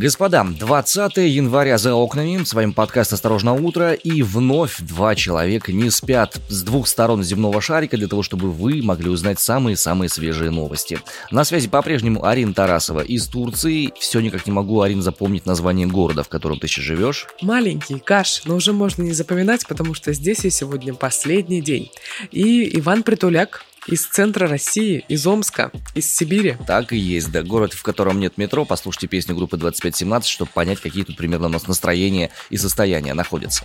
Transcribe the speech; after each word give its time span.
Господа, 0.00 0.46
20 0.58 1.18
января 1.18 1.76
за 1.76 1.92
окнами, 1.92 2.42
с 2.42 2.54
вами 2.54 2.70
подкаст 2.72 3.12
«Осторожно, 3.12 3.52
утро», 3.52 3.92
и 3.92 4.22
вновь 4.22 4.78
два 4.80 5.14
человека 5.14 5.72
не 5.72 5.90
спят 5.90 6.40
с 6.48 6.62
двух 6.62 6.88
сторон 6.88 7.22
земного 7.22 7.60
шарика 7.60 7.98
для 7.98 8.08
того, 8.08 8.22
чтобы 8.22 8.50
вы 8.50 8.80
могли 8.82 9.10
узнать 9.10 9.40
самые-самые 9.40 10.08
свежие 10.08 10.50
новости. 10.50 11.00
На 11.30 11.44
связи 11.44 11.68
по-прежнему 11.68 12.24
Арина 12.24 12.54
Тарасова 12.54 13.00
из 13.00 13.26
Турции. 13.26 13.92
Все 14.00 14.20
никак 14.20 14.46
не 14.46 14.52
могу, 14.52 14.80
Арин, 14.80 15.02
запомнить 15.02 15.44
название 15.44 15.86
города, 15.86 16.22
в 16.22 16.30
котором 16.30 16.58
ты 16.58 16.66
сейчас 16.66 16.86
живешь. 16.86 17.26
Маленький, 17.42 17.98
Каш, 17.98 18.46
но 18.46 18.54
уже 18.54 18.72
можно 18.72 19.02
не 19.02 19.12
запоминать, 19.12 19.66
потому 19.66 19.92
что 19.92 20.14
здесь 20.14 20.44
я 20.44 20.50
сегодня 20.50 20.94
последний 20.94 21.60
день. 21.60 21.90
И 22.30 22.78
Иван 22.78 23.02
Притуляк, 23.02 23.66
из 23.90 24.06
центра 24.06 24.46
России, 24.46 25.04
из 25.08 25.26
Омска, 25.26 25.72
из 25.94 26.06
Сибири. 26.06 26.56
Так 26.66 26.92
и 26.92 26.96
есть, 26.96 27.30
да. 27.32 27.42
Город, 27.42 27.72
в 27.72 27.82
котором 27.82 28.20
нет 28.20 28.38
метро. 28.38 28.64
Послушайте 28.64 29.08
песню 29.08 29.34
группы 29.34 29.56
2517, 29.56 30.30
чтобы 30.30 30.50
понять, 30.52 30.80
какие 30.80 31.04
тут 31.04 31.16
примерно 31.16 31.46
у 31.46 31.50
нас 31.50 31.66
настроения 31.66 32.30
и 32.50 32.56
состояния 32.56 33.14
находятся. 33.14 33.64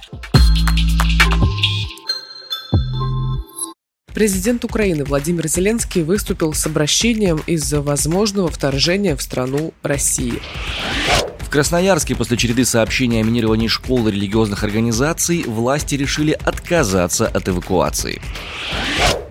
Президент 4.14 4.64
Украины 4.64 5.04
Владимир 5.04 5.48
Зеленский 5.48 6.02
выступил 6.02 6.54
с 6.54 6.66
обращением 6.66 7.42
из-за 7.46 7.82
возможного 7.82 8.50
вторжения 8.50 9.16
в 9.16 9.22
страну 9.22 9.74
России. 9.84 10.42
В 11.40 11.50
Красноярске 11.50 12.16
после 12.16 12.38
череды 12.38 12.66
сообщений 12.66 13.20
о 13.20 13.24
минировании 13.24 13.68
школ 13.68 14.08
и 14.08 14.12
религиозных 14.12 14.64
организаций 14.64 15.44
власти 15.44 15.96
решили 15.96 16.32
отказаться 16.32 17.28
от 17.28 17.48
эвакуации. 17.50 18.22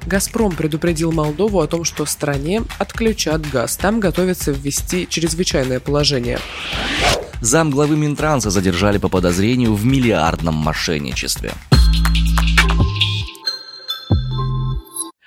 «Газпром» 0.07 0.53
предупредил 0.53 1.13
Молдову 1.13 1.61
о 1.61 1.67
том, 1.67 1.85
что 1.85 2.07
стране 2.07 2.63
отключат 2.79 3.49
газ. 3.51 3.77
Там 3.77 4.01
готовятся 4.01 4.53
ввести 4.53 5.07
чрезвычайное 5.09 5.81
положение. 5.81 6.39
Зам 7.41 7.71
главы 7.71 7.97
Минтранса 7.97 8.51
задержали 8.51 8.99
по 8.99 9.09
подозрению 9.09 9.75
в 9.75 9.85
миллиардном 9.85 10.55
мошенничестве. 10.55 11.53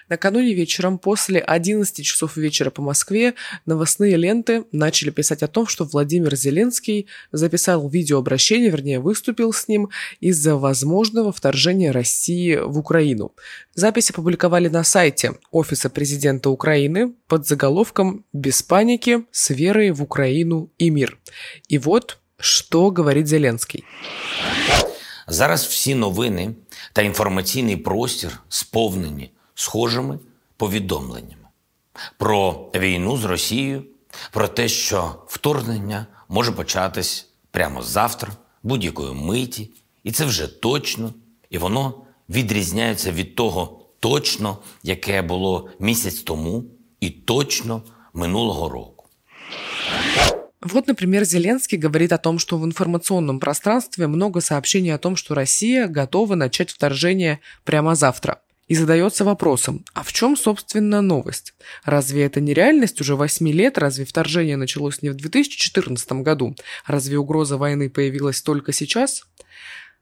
Накануне 0.09 0.53
вечером 0.53 0.99
после 0.99 1.41
11 1.41 2.05
часов 2.05 2.37
вечера 2.37 2.71
по 2.71 2.83
Москве 2.83 3.35
новостные 3.65 4.17
ленты 4.17 4.65
начали 4.71 5.11
писать 5.11 5.43
о 5.43 5.49
том, 5.49 5.67
что 5.67 5.85
Владимир 5.85 6.37
Зеленский 6.37 7.07
записал 7.33 7.89
видеообращение, 7.89 8.71
вернее 8.71 9.01
выступил 9.01 9.55
с 9.55 9.69
ним 9.69 9.89
из-за 10.21 10.57
возможного 10.57 11.33
вторжения 11.33 11.93
России 11.93 12.57
в 12.57 12.79
Украину. 12.79 13.33
Записи 13.75 14.13
опубликовали 14.13 14.69
на 14.69 14.85
сайте 14.85 15.33
Офиса 15.51 15.89
президента 15.89 16.51
Украины 16.51 17.15
под 17.27 17.47
заголовком 17.47 18.25
«Без 18.35 18.63
паники, 18.63 19.25
с 19.31 19.49
верой 19.51 19.93
в 19.93 20.03
Украину 20.03 20.71
и 20.77 20.91
мир». 20.91 21.19
И 21.69 21.79
вот 21.79 22.19
что 22.37 22.91
говорит 22.91 23.27
Зеленский. 23.27 23.85
Зараз 25.29 25.65
всі 25.67 25.95
новини 25.95 26.55
та 26.93 27.03
інформаційний 27.03 27.77
простір 27.77 28.39
сповнені 28.49 29.31
схожими 29.58 30.20
повідомленнями 30.58 31.48
про 32.18 32.70
війну 32.76 33.18
з 33.18 33.26
Росією, 33.26 33.84
про 34.32 34.48
те, 34.48 34.68
що 34.68 35.16
вторгнення 35.28 36.06
може 36.30 36.52
початись 36.52 37.30
прямо 37.52 37.82
завтра, 37.82 38.34
будь-якої 38.64 39.14
миті, 39.14 39.72
і 40.04 40.12
це 40.12 40.26
вже 40.26 40.48
точно, 40.48 41.14
і 41.50 41.58
воно 41.58 41.94
відрізняється 42.30 43.12
від 43.12 43.36
того 43.36 43.86
точно, 44.00 44.58
яке 44.84 45.22
було 45.22 45.70
місяць 45.80 46.20
тому, 46.20 46.64
і 47.00 47.10
точно 47.10 47.82
минулого 48.14 48.70
року. 48.70 49.06
Вот, 50.62 50.88
например, 50.88 51.26
Зеленский 51.26 51.80
говорит 51.80 52.12
о 52.12 52.18
том, 52.18 52.40
что 52.40 52.58
в 52.58 52.66
информационном 52.66 53.40
пространстве 53.40 54.08
много 54.08 54.42
сообщений 54.42 54.94
о 54.94 54.98
том, 54.98 55.16
что 55.16 55.36
Россия 55.36 55.88
готова 55.88 56.36
начать 56.36 56.72
вторжение 56.72 57.40
прямо 57.64 57.96
завтра. 57.96 58.38
И 58.68 58.76
задается 58.76 59.24
вопросом, 59.24 59.86
а 59.94 60.04
в 60.04 60.12
чем, 60.12 60.36
собственно, 60.36 61.02
новость? 61.02 61.54
Разве 61.86 62.26
это 62.26 62.42
не 62.42 62.54
реальность 62.54 63.00
уже 63.00 63.16
8 63.16 63.48
лет? 63.50 63.78
Разве 63.78 64.04
вторжение 64.04 64.58
началось 64.58 65.02
не 65.02 65.10
в 65.10 65.16
2014 65.16 66.12
году? 66.24 66.54
Разве 66.86 67.18
угроза 67.18 67.58
войны 67.58 67.90
появилась 67.90 68.42
только 68.42 68.74
сейчас? 68.74 69.24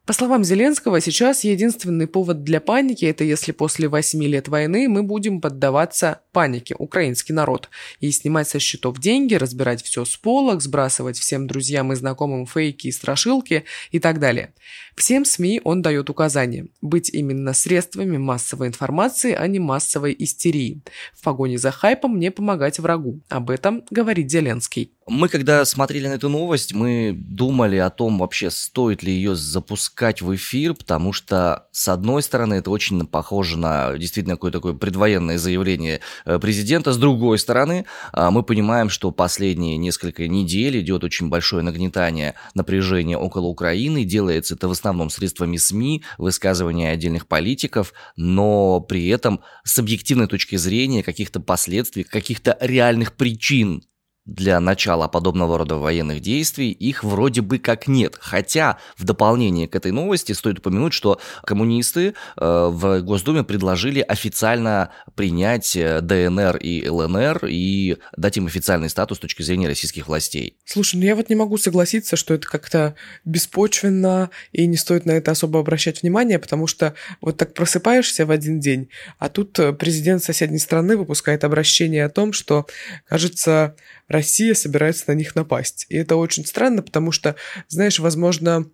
По 0.05 0.13
словам 0.13 0.43
Зеленского, 0.43 1.01
сейчас 1.01 1.43
единственный 1.43 2.07
повод 2.07 2.43
для 2.43 2.59
паники– 2.59 3.05
это 3.05 3.23
если 3.23 3.51
после 3.51 3.87
8 3.87 4.23
лет 4.23 4.47
войны 4.47 4.87
мы 4.87 5.01
будем 5.01 5.41
поддаваться 5.41 6.21
панике, 6.35 6.75
украинский 6.77 7.33
народ, 7.33 7.69
и 8.01 8.11
снимать 8.11 8.49
со 8.49 8.59
счетов 8.59 8.99
деньги, 8.99 9.35
разбирать 9.35 9.81
все 9.81 10.03
с 10.03 10.17
полок, 10.17 10.61
сбрасывать 10.61 11.17
всем 11.17 11.47
друзьям 11.47 11.93
и 11.93 11.95
знакомым 11.95 12.45
фейки 12.45 12.87
и 12.87 12.91
страшилки 12.91 13.63
и 13.91 13.99
так 13.99 14.19
далее. 14.19 14.53
Всем 14.97 15.23
СМИ 15.23 15.61
он 15.63 15.81
дает 15.81 16.09
указание 16.09 16.67
быть 16.81 17.09
именно 17.09 17.53
средствами 17.53 18.17
массовой 18.17 18.67
информации, 18.67 19.33
а 19.33 19.47
не 19.47 19.59
массовой 19.59 20.13
истерии. 20.19 20.81
В 21.13 21.23
погоне 21.23 21.57
за 21.57 21.71
хайпом 21.71 22.19
не 22.19 22.31
помогать 22.31 22.79
врагу. 22.79 23.21
Об 23.29 23.49
этом 23.49 23.83
говорит 23.89 24.29
Зеленский. 24.29 24.91
Мы, 25.07 25.29
когда 25.29 25.63
смотрели 25.65 26.07
на 26.07 26.13
эту 26.13 26.29
новость, 26.29 26.73
мы 26.73 27.13
думали 27.15 27.75
о 27.77 27.91
том, 27.91 28.17
вообще 28.17 28.49
стоит 28.49 29.03
ли 29.03 29.13
ее 29.13 29.35
запускать 29.35 30.23
в 30.23 30.33
эфир, 30.33 30.73
потому 30.73 31.13
что, 31.13 31.67
с 31.71 31.87
одной 31.89 32.23
стороны, 32.23 32.55
это 32.55 32.71
очень 32.71 33.05
похоже 33.05 33.59
на 33.59 33.95
действительно 33.97 34.35
какое-то 34.35 34.57
такое 34.57 34.73
предвоенное 34.73 35.37
заявление 35.37 35.99
президента, 36.39 36.91
с 36.91 36.97
другой 36.97 37.39
стороны, 37.39 37.85
а, 38.11 38.31
мы 38.31 38.43
понимаем, 38.43 38.89
что 38.89 39.11
последние 39.11 39.77
несколько 39.77 40.27
недель 40.27 40.79
идет 40.81 41.03
очень 41.03 41.29
большое 41.29 41.63
нагнетание 41.63 42.35
напряжения 42.53 43.17
около 43.17 43.45
Украины, 43.45 44.03
делается 44.03 44.55
это 44.55 44.67
в 44.67 44.71
основном 44.71 45.09
средствами 45.09 45.57
СМИ, 45.57 46.03
высказывания 46.17 46.91
отдельных 46.91 47.27
политиков, 47.27 47.93
но 48.15 48.79
при 48.79 49.07
этом 49.07 49.41
с 49.63 49.77
объективной 49.79 50.27
точки 50.27 50.55
зрения 50.55 51.03
каких-то 51.03 51.39
последствий, 51.39 52.03
каких-то 52.03 52.57
реальных 52.59 53.13
причин 53.13 53.83
для 54.25 54.59
начала 54.59 55.07
подобного 55.07 55.57
рода 55.57 55.75
военных 55.75 56.19
действий 56.19 56.71
их 56.71 57.03
вроде 57.03 57.41
бы 57.41 57.59
как 57.59 57.87
нет. 57.87 58.17
Хотя 58.19 58.79
в 58.97 59.03
дополнение 59.03 59.67
к 59.67 59.75
этой 59.75 59.91
новости 59.91 60.31
стоит 60.31 60.59
упомянуть, 60.59 60.93
что 60.93 61.19
коммунисты 61.43 62.07
э, 62.07 62.13
в 62.37 63.01
Госдуме 63.01 63.43
предложили 63.43 64.01
официально 64.01 64.89
принять 65.15 65.75
э, 65.75 66.01
ДНР 66.01 66.57
и 66.57 66.87
ЛНР 66.87 67.45
и 67.45 67.97
дать 68.17 68.37
им 68.37 68.47
официальный 68.47 68.89
статус 68.89 69.17
с 69.17 69.21
точки 69.21 69.43
зрения 69.43 69.67
российских 69.67 70.07
властей. 70.07 70.57
Слушай, 70.65 70.97
ну 70.97 71.03
я 71.03 71.15
вот 71.15 71.29
не 71.29 71.35
могу 71.35 71.57
согласиться, 71.57 72.15
что 72.15 72.33
это 72.33 72.47
как-то 72.47 72.95
беспочвенно 73.25 74.31
и 74.51 74.65
не 74.65 74.77
стоит 74.77 75.05
на 75.05 75.11
это 75.11 75.31
особо 75.31 75.59
обращать 75.59 76.01
внимание, 76.01 76.39
потому 76.39 76.65
что 76.65 76.95
вот 77.21 77.37
так 77.37 77.53
просыпаешься 77.53 78.25
в 78.25 78.31
один 78.31 78.59
день, 78.59 78.89
а 79.19 79.29
тут 79.29 79.59
э, 79.59 79.71
президент 79.73 80.23
соседней 80.23 80.59
страны 80.59 80.97
выпускает 80.97 81.43
обращение 81.43 82.05
о 82.05 82.09
том, 82.09 82.33
что, 82.33 82.65
кажется, 83.07 83.75
Россия 84.15 84.53
собирается 84.53 85.05
на 85.07 85.13
них 85.13 85.35
напасть. 85.35 85.85
И 85.89 85.97
это 85.97 86.15
очень 86.15 86.45
странно, 86.45 86.81
потому 86.81 87.11
что, 87.11 87.35
знаешь, 87.67 87.99
возможно, 87.99 88.65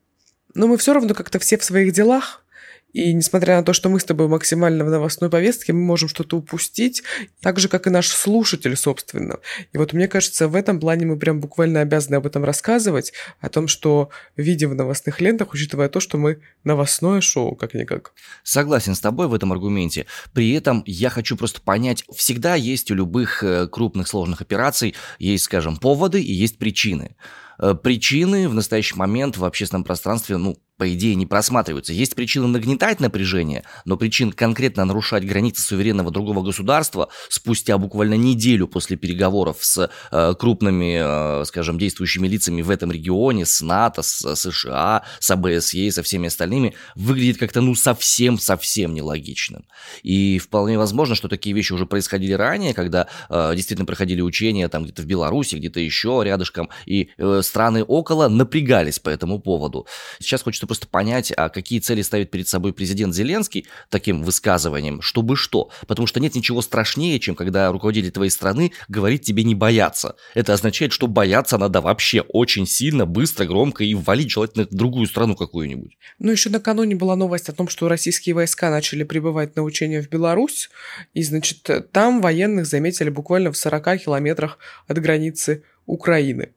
но 0.54 0.68
мы 0.68 0.78
все 0.78 0.94
равно 0.94 1.14
как-то 1.14 1.40
все 1.40 1.58
в 1.58 1.64
своих 1.64 1.94
делах, 1.94 2.46
и 2.94 3.14
несмотря 3.14 3.58
на 3.58 3.64
то, 3.64 3.74
что 3.74 3.90
мы 3.90 4.00
с 4.00 4.04
тобой 4.04 4.28
максимально 4.28 4.84
в 4.84 4.90
новостной 4.90 5.30
повестке, 5.30 5.74
мы 5.74 5.82
можем 5.82 6.10
что-то 6.10 6.38
упустить, 6.38 7.04
так 7.42 7.60
же, 7.60 7.68
как 7.68 7.88
и 7.88 7.90
наш 7.90 8.08
слушатель, 8.08 8.76
собственно. 8.76 9.40
И 9.72 9.78
вот 9.78 9.94
мне 9.94 10.08
кажется, 10.08 10.48
в 10.48 10.56
этом 10.56 10.80
плане 10.80 11.06
мы 11.06 11.18
прям 11.18 11.40
буквально 11.40 11.82
обязаны 11.82 12.16
об 12.16 12.26
этом 12.26 12.44
рассказывать, 12.44 13.14
о 13.40 13.50
том, 13.50 13.68
что 13.68 14.10
видим 14.36 14.72
в 14.72 14.76
новостных 14.76 15.22
лентах, 15.22 15.54
учитывая 15.54 15.90
то, 15.90 16.00
что 16.00 16.18
мы 16.18 16.42
новостное 16.64 17.22
шоу, 17.22 17.56
как-никак. 17.56 18.14
Согласен 18.44 18.96
с 18.96 19.00
тобой 19.00 19.28
в 19.28 19.34
этом 19.34 19.52
аргументе. 19.52 20.06
При 20.34 20.52
этом 20.52 20.84
я 20.86 21.10
хочу 21.10 21.38
просто 21.38 21.62
понять, 21.62 22.04
всегда 22.14 22.56
есть 22.56 22.92
у 22.92 22.96
любых 22.96 23.44
э, 23.44 23.68
крупных 23.68 24.08
сложных 24.08 24.42
операций, 24.42 24.96
есть, 25.20 25.46
скажем, 25.46 25.78
поводы 25.78 26.22
и 26.22 26.32
есть 26.34 26.58
причины 26.58 27.16
э, 27.60 27.74
причины 27.74 28.50
в 28.50 28.54
настоящий 28.54 28.96
момент 28.96 29.38
в 29.38 29.46
общественном 29.46 29.84
пространстве, 29.84 30.38
ну, 30.38 30.58
по 30.82 30.92
идее, 30.92 31.14
не 31.14 31.28
просматриваются. 31.28 31.94
Есть 31.94 32.16
причины 32.16 32.48
нагнетать 32.48 33.00
напряжение, 33.00 33.66
но 33.86 33.98
причин 33.98 34.32
конкретно 34.32 34.84
нарушать 34.84 35.24
границы 35.24 35.62
суверенного 35.62 36.10
другого 36.10 36.42
государства 36.42 37.10
спустя 37.30 37.78
буквально 37.78 38.16
неделю 38.16 38.68
после 38.68 38.98
переговоров 38.98 39.58
с 39.60 39.92
э, 40.12 40.34
крупными, 40.40 41.42
э, 41.42 41.46
скажем, 41.46 41.78
действующими 41.78 42.28
лицами 42.28 42.64
в 42.64 42.72
этом 42.72 42.92
регионе, 42.92 43.46
с 43.46 43.62
НАТО, 43.62 44.02
с 44.02 44.36
США, 44.36 45.04
с 45.20 45.30
АБСЕ, 45.30 45.92
со 45.92 46.02
всеми 46.02 46.30
остальными, 46.30 46.74
выглядит 46.96 47.38
как-то 47.38 47.62
ну 47.62 47.76
совсем-совсем 47.76 48.96
нелогичным. 48.96 49.66
И 50.02 50.40
вполне 50.40 50.80
возможно, 50.80 51.14
что 51.14 51.28
такие 51.28 51.56
вещи 51.56 51.74
уже 51.74 51.86
происходили 51.86 52.34
ранее, 52.34 52.74
когда 52.74 53.06
э, 53.30 53.54
действительно 53.56 53.86
проходили 53.86 54.22
учения 54.22 54.68
там 54.68 54.86
где-то 54.86 55.04
в 55.04 55.06
Беларуси, 55.06 55.58
где-то 55.58 55.80
еще 55.80 56.24
рядышком, 56.26 56.70
и 56.88 57.12
э, 57.20 57.42
страны 57.44 57.84
около 57.84 58.30
напрягались 58.30 58.98
по 58.98 59.10
этому 59.10 59.40
поводу. 59.40 59.86
Сейчас 60.20 60.42
хочется 60.42 60.71
просто 60.72 60.88
понять, 60.88 61.34
а 61.36 61.50
какие 61.50 61.80
цели 61.80 62.02
ставит 62.02 62.32
перед 62.32 62.48
собой 62.48 62.72
президент 62.72 63.14
Зеленский 63.14 63.68
таким 63.90 64.24
высказыванием, 64.24 65.02
чтобы 65.02 65.36
что. 65.36 65.70
Потому 65.86 66.08
что 66.08 66.22
нет 66.22 66.34
ничего 66.34 66.62
страшнее, 66.62 67.20
чем 67.20 67.36
когда 67.36 67.70
руководитель 67.74 68.12
твоей 68.12 68.30
страны 68.30 68.72
говорит 68.88 69.22
тебе 69.24 69.44
не 69.44 69.54
бояться. 69.54 70.16
Это 70.34 70.54
означает, 70.54 70.94
что 70.94 71.08
бояться 71.08 71.58
надо 71.58 71.82
вообще 71.82 72.22
очень 72.22 72.66
сильно, 72.66 73.06
быстро, 73.06 73.44
громко 73.44 73.84
и 73.84 73.94
валить 73.96 74.32
желательно 74.32 74.66
в 74.66 74.74
другую 74.74 75.08
страну 75.08 75.36
какую-нибудь. 75.36 75.98
Ну, 76.20 76.32
еще 76.32 76.50
накануне 76.50 76.96
была 76.96 77.18
новость 77.18 77.50
о 77.50 77.54
том, 77.54 77.68
что 77.68 77.90
российские 77.90 78.34
войска 78.34 78.70
начали 78.70 79.04
прибывать 79.04 79.58
на 79.58 79.64
учения 79.64 80.02
в 80.02 80.08
Беларусь, 80.08 80.70
и, 81.14 81.22
значит, 81.22 81.70
там 81.92 82.22
военных 82.22 82.66
заметили 82.66 83.10
буквально 83.10 83.52
в 83.52 83.58
40 83.58 84.06
километрах 84.06 84.58
от 84.88 84.98
границы 85.00 85.66
Украины. 85.86 86.54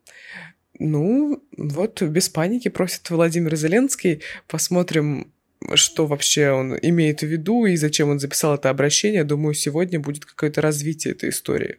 Ну, 0.78 1.42
вот 1.56 2.02
без 2.02 2.28
паники 2.28 2.68
просит 2.68 3.08
Владимир 3.10 3.54
Зеленский. 3.54 4.22
Посмотрим, 4.48 5.32
что 5.74 6.06
вообще 6.06 6.50
он 6.50 6.76
имеет 6.82 7.20
в 7.20 7.26
виду 7.26 7.66
и 7.66 7.76
зачем 7.76 8.10
он 8.10 8.18
записал 8.18 8.54
это 8.54 8.70
обращение. 8.70 9.24
Думаю, 9.24 9.54
сегодня 9.54 10.00
будет 10.00 10.24
какое-то 10.24 10.60
развитие 10.60 11.14
этой 11.14 11.30
истории. 11.30 11.76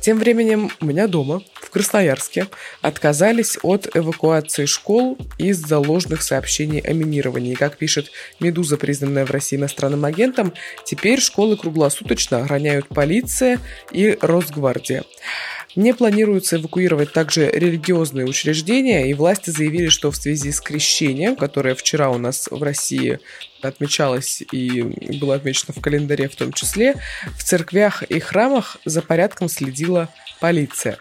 Тем 0.00 0.18
временем 0.18 0.70
у 0.80 0.86
меня 0.86 1.06
дома, 1.06 1.42
в 1.70 1.72
Красноярске, 1.72 2.48
отказались 2.82 3.56
от 3.62 3.96
эвакуации 3.96 4.64
школ 4.64 5.16
из-за 5.38 5.78
ложных 5.78 6.22
сообщений 6.22 6.80
о 6.80 6.92
минировании. 6.92 7.54
Как 7.54 7.76
пишет 7.76 8.10
«Медуза», 8.40 8.76
признанная 8.76 9.24
в 9.24 9.30
России 9.30 9.56
иностранным 9.56 10.04
агентом, 10.04 10.52
теперь 10.84 11.20
школы 11.20 11.56
круглосуточно 11.56 12.38
охраняют 12.38 12.88
полиция 12.88 13.60
и 13.92 14.18
Росгвардия. 14.20 15.04
Не 15.76 15.94
планируется 15.94 16.56
эвакуировать 16.56 17.12
также 17.12 17.48
религиозные 17.48 18.26
учреждения, 18.26 19.08
и 19.08 19.14
власти 19.14 19.50
заявили, 19.50 19.88
что 19.90 20.10
в 20.10 20.16
связи 20.16 20.50
с 20.50 20.60
крещением, 20.60 21.36
которое 21.36 21.76
вчера 21.76 22.10
у 22.10 22.18
нас 22.18 22.48
в 22.50 22.60
России 22.60 23.20
отмечалось 23.62 24.42
и 24.50 24.82
было 25.20 25.36
отмечено 25.36 25.72
в 25.72 25.80
календаре 25.80 26.28
в 26.28 26.34
том 26.34 26.52
числе, 26.52 26.96
в 27.38 27.44
церквях 27.44 28.02
и 28.02 28.18
храмах 28.18 28.78
за 28.84 29.02
порядком 29.02 29.48
следила 29.48 30.08
полиция. 30.40 30.98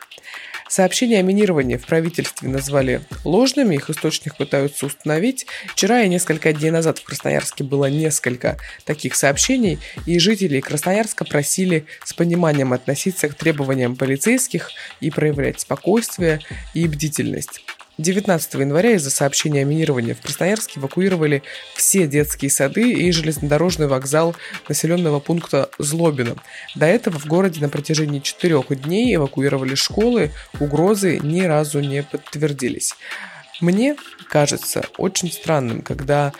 Сообщения 0.69 1.17
о 1.17 1.23
минировании 1.23 1.77
в 1.77 1.85
правительстве 1.87 2.47
назвали 2.47 3.01
ложными, 3.25 3.75
их 3.75 3.89
источник 3.89 4.37
пытаются 4.37 4.85
установить. 4.85 5.47
Вчера 5.67 6.03
и 6.03 6.07
несколько 6.07 6.53
дней 6.53 6.69
назад 6.69 6.99
в 6.99 7.03
Красноярске 7.03 7.63
было 7.63 7.87
несколько 7.87 8.57
таких 8.85 9.15
сообщений, 9.15 9.79
и 10.05 10.19
жители 10.19 10.59
Красноярска 10.59 11.25
просили 11.25 11.85
с 12.03 12.13
пониманием 12.13 12.71
относиться 12.71 13.29
к 13.29 13.33
требованиям 13.33 13.95
полицейских 13.95 14.69
и 15.01 15.09
проявлять 15.09 15.59
спокойствие 15.59 16.39
и 16.75 16.87
бдительность. 16.87 17.63
19 17.99 18.53
января 18.53 18.91
из-за 18.91 19.09
сообщения 19.09 19.61
о 19.61 19.65
минировании 19.65 20.13
в 20.13 20.21
Красноярске 20.21 20.79
эвакуировали 20.79 21.43
все 21.75 22.07
детские 22.07 22.49
сады 22.49 22.93
и 22.93 23.11
железнодорожный 23.11 23.87
вокзал 23.87 24.37
населенного 24.69 25.19
пункта 25.19 25.69
Злобино. 25.79 26.37
До 26.75 26.85
этого 26.85 27.19
в 27.19 27.25
городе 27.25 27.59
на 27.59 27.67
протяжении 27.67 28.21
четырех 28.21 28.67
дней 28.83 29.13
эвакуировали 29.15 29.75
школы, 29.75 30.31
угрозы 30.61 31.19
ни 31.21 31.41
разу 31.41 31.81
не 31.81 32.01
подтвердились. 32.01 32.95
Мне 33.61 33.95
кажется 34.29 34.85
очень 34.97 35.31
странным, 35.31 35.81
когда 35.81 36.33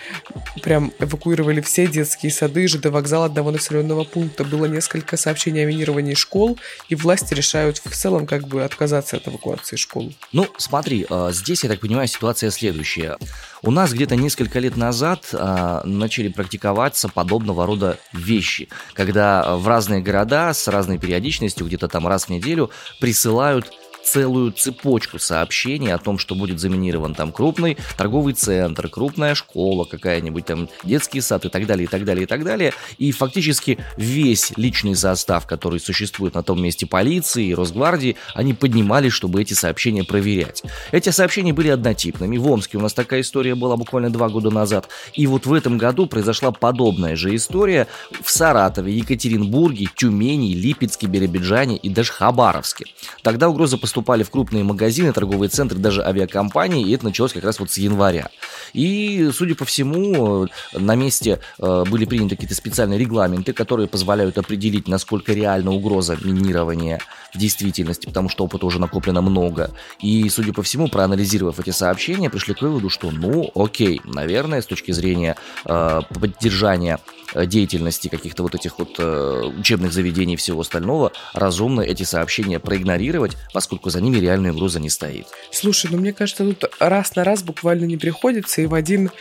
прям 0.61 0.93
эвакуировали 0.99 1.61
все 1.61 1.87
детские 1.87 2.31
сады, 2.31 2.67
ЖД 2.67 2.85
вокзал 2.85 3.23
одного 3.23 3.51
населенного 3.51 4.03
пункта. 4.03 4.43
Было 4.43 4.65
несколько 4.65 5.17
сообщений 5.17 5.63
о 5.63 5.65
минировании 5.65 6.13
школ, 6.13 6.57
и 6.87 6.95
власти 6.95 7.33
решают 7.33 7.77
в 7.77 7.95
целом 7.95 8.25
как 8.25 8.47
бы 8.47 8.63
отказаться 8.63 9.17
от 9.17 9.27
эвакуации 9.27 9.75
школ. 9.75 10.13
Ну, 10.31 10.47
смотри, 10.57 11.05
а, 11.09 11.31
здесь, 11.31 11.63
я 11.63 11.69
так 11.69 11.79
понимаю, 11.79 12.07
ситуация 12.07 12.51
следующая. 12.51 13.17
У 13.61 13.71
нас 13.71 13.91
где-то 13.91 14.15
несколько 14.15 14.59
лет 14.59 14.77
назад 14.77 15.29
а, 15.33 15.81
начали 15.83 16.29
практиковаться 16.29 17.09
подобного 17.09 17.65
рода 17.65 17.97
вещи, 18.13 18.69
когда 18.93 19.55
в 19.57 19.67
разные 19.67 20.01
города 20.01 20.53
с 20.53 20.67
разной 20.67 20.97
периодичностью, 20.97 21.65
где-то 21.65 21.87
там 21.87 22.07
раз 22.07 22.25
в 22.25 22.29
неделю, 22.29 22.71
присылают 22.99 23.71
целую 24.03 24.51
цепочку 24.51 25.19
сообщений 25.19 25.93
о 25.93 25.97
том, 25.97 26.17
что 26.17 26.35
будет 26.35 26.59
заминирован 26.59 27.13
там 27.13 27.31
крупный 27.31 27.77
торговый 27.97 28.33
центр, 28.33 28.89
крупная 28.89 29.35
школа 29.35 29.85
какая-нибудь, 29.85 30.45
там 30.45 30.69
детский 30.83 31.21
сад 31.21 31.45
и 31.45 31.49
так 31.49 31.65
далее, 31.65 31.85
и 31.85 31.87
так 31.87 32.05
далее, 32.05 32.23
и 32.23 32.27
так 32.27 32.43
далее. 32.43 32.73
И 32.97 33.11
фактически 33.11 33.77
весь 33.97 34.51
личный 34.57 34.95
состав, 34.95 35.45
который 35.45 35.79
существует 35.79 36.33
на 36.33 36.43
том 36.43 36.61
месте 36.61 36.85
полиции 36.85 37.47
и 37.47 37.53
Росгвардии, 37.53 38.15
они 38.33 38.53
поднимались, 38.53 39.13
чтобы 39.13 39.41
эти 39.41 39.53
сообщения 39.53 40.03
проверять. 40.03 40.63
Эти 40.91 41.09
сообщения 41.09 41.53
были 41.53 41.69
однотипными. 41.69 42.37
В 42.37 42.47
Омске 42.49 42.77
у 42.77 42.81
нас 42.81 42.93
такая 42.93 43.21
история 43.21 43.55
была 43.55 43.77
буквально 43.77 44.09
два 44.09 44.29
года 44.29 44.49
назад. 44.49 44.89
И 45.13 45.27
вот 45.27 45.45
в 45.45 45.53
этом 45.53 45.77
году 45.77 46.07
произошла 46.07 46.51
подобная 46.51 47.15
же 47.15 47.35
история 47.35 47.87
в 48.23 48.29
Саратове, 48.29 48.93
Екатеринбурге, 48.93 49.87
Тюмени, 49.95 50.53
Липецке, 50.53 51.07
Биробиджане 51.07 51.77
и 51.77 51.89
даже 51.89 52.11
Хабаровске. 52.11 52.85
Тогда 53.23 53.49
угроза 53.49 53.77
поступали 53.89 54.21
в 54.21 54.29
крупные 54.29 54.63
магазины, 54.63 55.11
торговые 55.11 55.49
центры, 55.49 55.79
даже 55.79 56.03
авиакомпании, 56.05 56.87
и 56.87 56.93
это 56.93 57.05
началось 57.05 57.33
как 57.33 57.43
раз 57.43 57.59
вот 57.59 57.71
с 57.71 57.79
января. 57.79 58.29
И, 58.73 59.31
судя 59.33 59.55
по 59.55 59.65
всему, 59.65 60.47
на 60.73 60.93
месте 60.93 61.39
э, 61.57 61.83
были 61.89 62.05
приняты 62.05 62.35
какие-то 62.35 62.53
специальные 62.53 62.99
регламенты, 62.99 63.51
которые 63.51 63.87
позволяют 63.87 64.37
определить, 64.37 64.87
насколько 64.87 65.33
реальна 65.33 65.71
угроза 65.71 66.19
минирования 66.21 66.99
в 67.33 67.37
действительности, 67.39 68.05
потому 68.05 68.29
что 68.29 68.45
опыта 68.45 68.67
уже 68.67 68.79
накоплено 68.79 69.21
много. 69.21 69.71
И, 69.99 70.29
судя 70.29 70.53
по 70.53 70.61
всему, 70.61 70.87
проанализировав 70.87 71.59
эти 71.59 71.71
сообщения, 71.71 72.29
пришли 72.29 72.53
к 72.53 72.61
выводу, 72.61 72.89
что, 72.89 73.09
ну, 73.09 73.49
окей, 73.55 74.01
наверное, 74.03 74.61
с 74.61 74.65
точки 74.67 74.91
зрения 74.91 75.35
э, 75.65 76.01
поддержания 76.19 76.99
э, 77.33 77.47
деятельности 77.47 78.07
каких-то 78.07 78.43
вот 78.43 78.53
этих 78.53 78.77
вот 78.77 78.95
э, 78.99 79.51
учебных 79.57 79.93
заведений 79.93 80.33
и 80.33 80.37
всего 80.37 80.61
остального, 80.61 81.11
разумно 81.33 81.81
эти 81.81 82.03
сообщения 82.03 82.59
проигнорировать, 82.59 83.37
поскольку 83.53 83.78
за 83.85 84.01
ними 84.01 84.17
реальная 84.17 84.51
угроза 84.51 84.79
не 84.79 84.89
стоит. 84.89 85.27
Слушай, 85.51 85.89
ну 85.91 85.97
мне 85.97 86.13
кажется, 86.13 86.43
тут 86.43 86.65
раз 86.79 87.15
на 87.15 87.23
раз 87.23 87.43
буквально 87.43 87.85
не 87.85 87.97
приходится, 87.97 88.61
и 88.61 88.65
в 88.65 88.73
один 88.73 89.11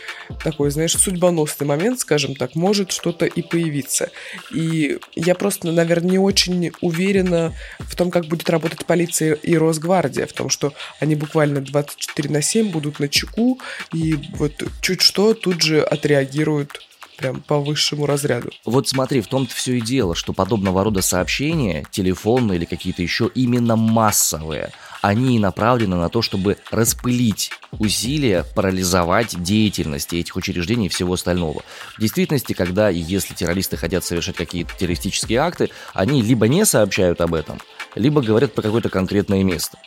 такой, 0.43 0.71
знаешь, 0.71 0.97
судьбоносный 0.97 1.67
момент, 1.67 1.99
скажем 1.99 2.35
так, 2.35 2.55
может 2.55 2.91
что-то 2.91 3.25
и 3.25 3.41
появиться. 3.41 4.11
И 4.53 4.99
я 5.15 5.35
просто, 5.35 5.71
наверное, 5.71 6.11
не 6.11 6.19
очень 6.19 6.71
уверена 6.81 7.53
в 7.79 7.95
том, 7.95 8.11
как 8.11 8.25
будет 8.25 8.49
работать 8.49 8.85
полиция 8.85 9.33
и 9.33 9.55
Росгвардия, 9.55 10.25
в 10.25 10.33
том, 10.33 10.49
что 10.49 10.73
они 10.99 11.15
буквально 11.15 11.61
24 11.61 12.29
на 12.29 12.41
7 12.41 12.69
будут 12.69 12.99
на 12.99 13.07
чеку, 13.07 13.59
и 13.93 14.15
вот 14.33 14.63
чуть 14.81 15.01
что 15.01 15.33
тут 15.33 15.61
же 15.61 15.81
отреагируют 15.81 16.81
прям 17.19 17.41
по 17.41 17.59
высшему 17.59 18.05
разряду. 18.05 18.49
Вот 18.65 18.87
смотри, 18.87 19.21
в 19.21 19.27
том-то 19.27 19.53
все 19.53 19.77
и 19.77 19.81
дело, 19.81 20.15
что 20.15 20.33
подобного 20.33 20.83
рода 20.83 21.01
сообщения, 21.01 21.85
телефонные 21.91 22.57
или 22.57 22.65
какие-то 22.65 23.01
еще, 23.01 23.29
именно 23.35 23.75
массовые– 23.75 24.71
они 25.01 25.39
направлены 25.39 25.95
на 25.95 26.09
то, 26.09 26.21
чтобы 26.21 26.57
распылить 26.71 27.51
усилия, 27.77 28.45
парализовать 28.55 29.41
деятельность 29.41 30.13
этих 30.13 30.35
учреждений 30.35 30.87
и 30.87 30.89
всего 30.89 31.13
остального. 31.13 31.63
В 31.97 32.01
действительности, 32.01 32.53
когда 32.53 32.91
и 32.91 32.99
если 32.99 33.33
террористы 33.33 33.77
хотят 33.77 34.03
совершать 34.03 34.35
какие-то 34.35 34.73
террористические 34.77 35.39
акты, 35.39 35.69
они 35.93 36.21
либо 36.21 36.47
не 36.47 36.65
сообщают 36.65 37.21
об 37.21 37.33
этом, 37.33 37.59
либо 37.95 38.21
говорят 38.21 38.53
про 38.53 38.61
какое-то 38.61 38.89
конкретное 38.89 39.43
место. 39.43 39.77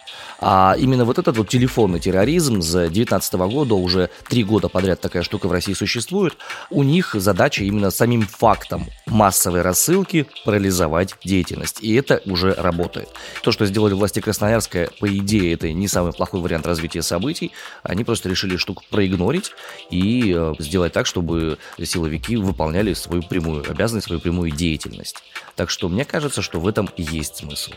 А 0.45 0.75
именно 0.77 1.05
вот 1.05 1.19
этот 1.21 1.37
вот 1.37 1.49
телефонный 1.49 2.01
терроризм 2.01 2.63
с 2.63 2.73
2019 2.73 3.35
года, 3.35 3.75
уже 3.75 4.11
три 4.29 4.43
года 4.43 4.69
подряд 4.69 5.01
такая 5.01 5.23
штука 5.23 5.47
в 5.47 5.53
России 5.53 5.73
существует, 5.73 6.37
у 6.69 6.83
них 6.83 7.15
задача 7.15 7.63
именно 7.63 7.93
самим 7.93 8.23
фактом 8.23 8.89
массовой 9.07 9.63
рассылки 9.63 10.27
парализовать 10.45 11.15
деятельность. 11.25 11.79
И 11.81 11.95
это 11.95 12.21
уже 12.27 12.55
работает. 12.55 13.09
То, 13.43 13.53
что 13.53 13.67
сделали 13.67 13.95
власти 13.95 14.19
Красноярска, 14.19 14.91
по 14.99 15.07
идее, 15.07 15.55
это 15.55 15.73
не 15.73 15.87
самый 15.87 16.13
плохой 16.13 16.41
вариант 16.41 16.67
развития 16.67 17.03
событий. 17.03 17.53
Они 17.85 18.03
просто 18.03 18.29
решили 18.29 18.57
штуку 18.57 18.83
проигнорить 18.91 19.53
и 19.91 20.35
э, 20.37 20.55
сделать 20.59 20.93
так, 20.93 21.07
чтобы 21.07 21.59
силовики 21.81 22.37
выполняли 22.37 22.95
свою 22.95 23.23
прямую 23.23 23.71
обязанность, 23.71 24.07
свою 24.07 24.21
прямую 24.21 24.51
деятельность. 24.51 25.23
Так 25.55 25.71
что 25.71 25.89
мне 25.89 26.05
кажется, 26.05 26.43
что 26.43 26.59
в 26.59 26.67
этом 26.67 26.89
есть 26.97 27.37
смысл. 27.37 27.73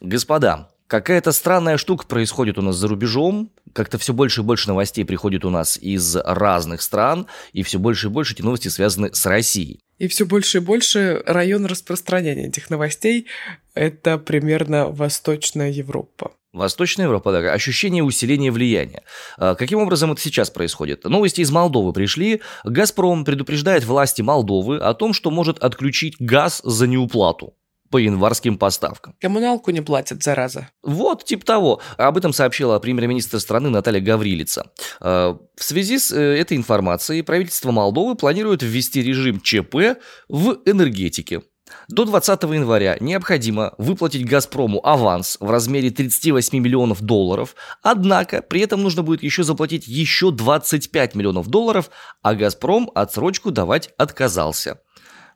Господа, 0.00 0.70
какая-то 0.86 1.30
странная 1.30 1.76
штука 1.76 2.06
происходит 2.06 2.56
у 2.56 2.62
нас 2.62 2.76
за 2.76 2.88
рубежом. 2.88 3.50
Как-то 3.74 3.98
все 3.98 4.14
больше 4.14 4.40
и 4.40 4.44
больше 4.44 4.68
новостей 4.68 5.04
приходит 5.04 5.44
у 5.44 5.50
нас 5.50 5.76
из 5.76 6.16
разных 6.16 6.80
стран, 6.80 7.26
и 7.52 7.62
все 7.62 7.78
больше 7.78 8.06
и 8.08 8.10
больше 8.10 8.32
эти 8.32 8.42
новости 8.42 8.68
связаны 8.68 9.10
с 9.12 9.26
Россией. 9.26 9.80
И 9.98 10.08
все 10.08 10.24
больше 10.24 10.58
и 10.58 10.60
больше 10.60 11.22
район 11.26 11.66
распространения 11.66 12.48
этих 12.48 12.70
новостей– 12.70 13.26
это 13.74 14.16
примерно 14.16 14.88
Восточная 14.88 15.70
Европа. 15.70 16.32
Восточная 16.52 17.04
Европа, 17.04 17.30
да, 17.30 17.52
ощущение 17.52 18.02
усиления 18.02 18.50
влияния. 18.50 19.02
А 19.36 19.54
каким 19.54 19.78
образом 19.78 20.10
это 20.10 20.20
сейчас 20.20 20.50
происходит? 20.50 21.04
Новости 21.04 21.42
из 21.42 21.50
Молдовы 21.52 21.92
пришли. 21.92 22.40
«Газпром» 22.64 23.24
предупреждает 23.24 23.84
власти 23.84 24.22
Молдовы 24.22 24.78
о 24.78 24.94
том, 24.94 25.12
что 25.12 25.30
может 25.30 25.58
отключить 25.58 26.16
газ 26.18 26.60
за 26.64 26.88
неуплату. 26.88 27.54
По 27.90 27.98
январским 27.98 28.56
поставкам. 28.56 29.14
Коммуналку 29.20 29.70
не 29.70 29.80
платят, 29.80 30.22
зараза. 30.22 30.68
Вот, 30.82 31.24
типа 31.24 31.44
того. 31.44 31.80
Об 31.96 32.16
этом 32.16 32.32
сообщила 32.32 32.78
премьер-министр 32.78 33.40
страны 33.40 33.68
Наталья 33.68 34.00
Гаврилица. 34.00 34.70
Э, 35.00 35.36
в 35.56 35.62
связи 35.62 35.98
с 35.98 36.12
э, 36.12 36.38
этой 36.38 36.56
информацией 36.56 37.22
правительство 37.22 37.70
Молдовы 37.72 38.14
планирует 38.14 38.62
ввести 38.62 39.02
режим 39.02 39.40
ЧП 39.40 39.98
в 40.28 40.58
энергетике. 40.64 41.42
До 41.88 42.04
20 42.04 42.42
января 42.44 42.96
необходимо 43.00 43.74
выплатить 43.78 44.26
«Газпрому» 44.26 44.84
аванс 44.86 45.36
в 45.40 45.50
размере 45.50 45.90
38 45.90 46.58
миллионов 46.58 47.00
долларов, 47.00 47.54
однако 47.82 48.42
при 48.42 48.60
этом 48.62 48.82
нужно 48.82 49.02
будет 49.02 49.22
еще 49.22 49.42
заплатить 49.42 49.86
еще 49.86 50.30
25 50.30 51.14
миллионов 51.14 51.48
долларов, 51.48 51.90
а 52.22 52.34
«Газпром» 52.34 52.90
отсрочку 52.94 53.50
давать 53.50 53.90
отказался. 53.98 54.80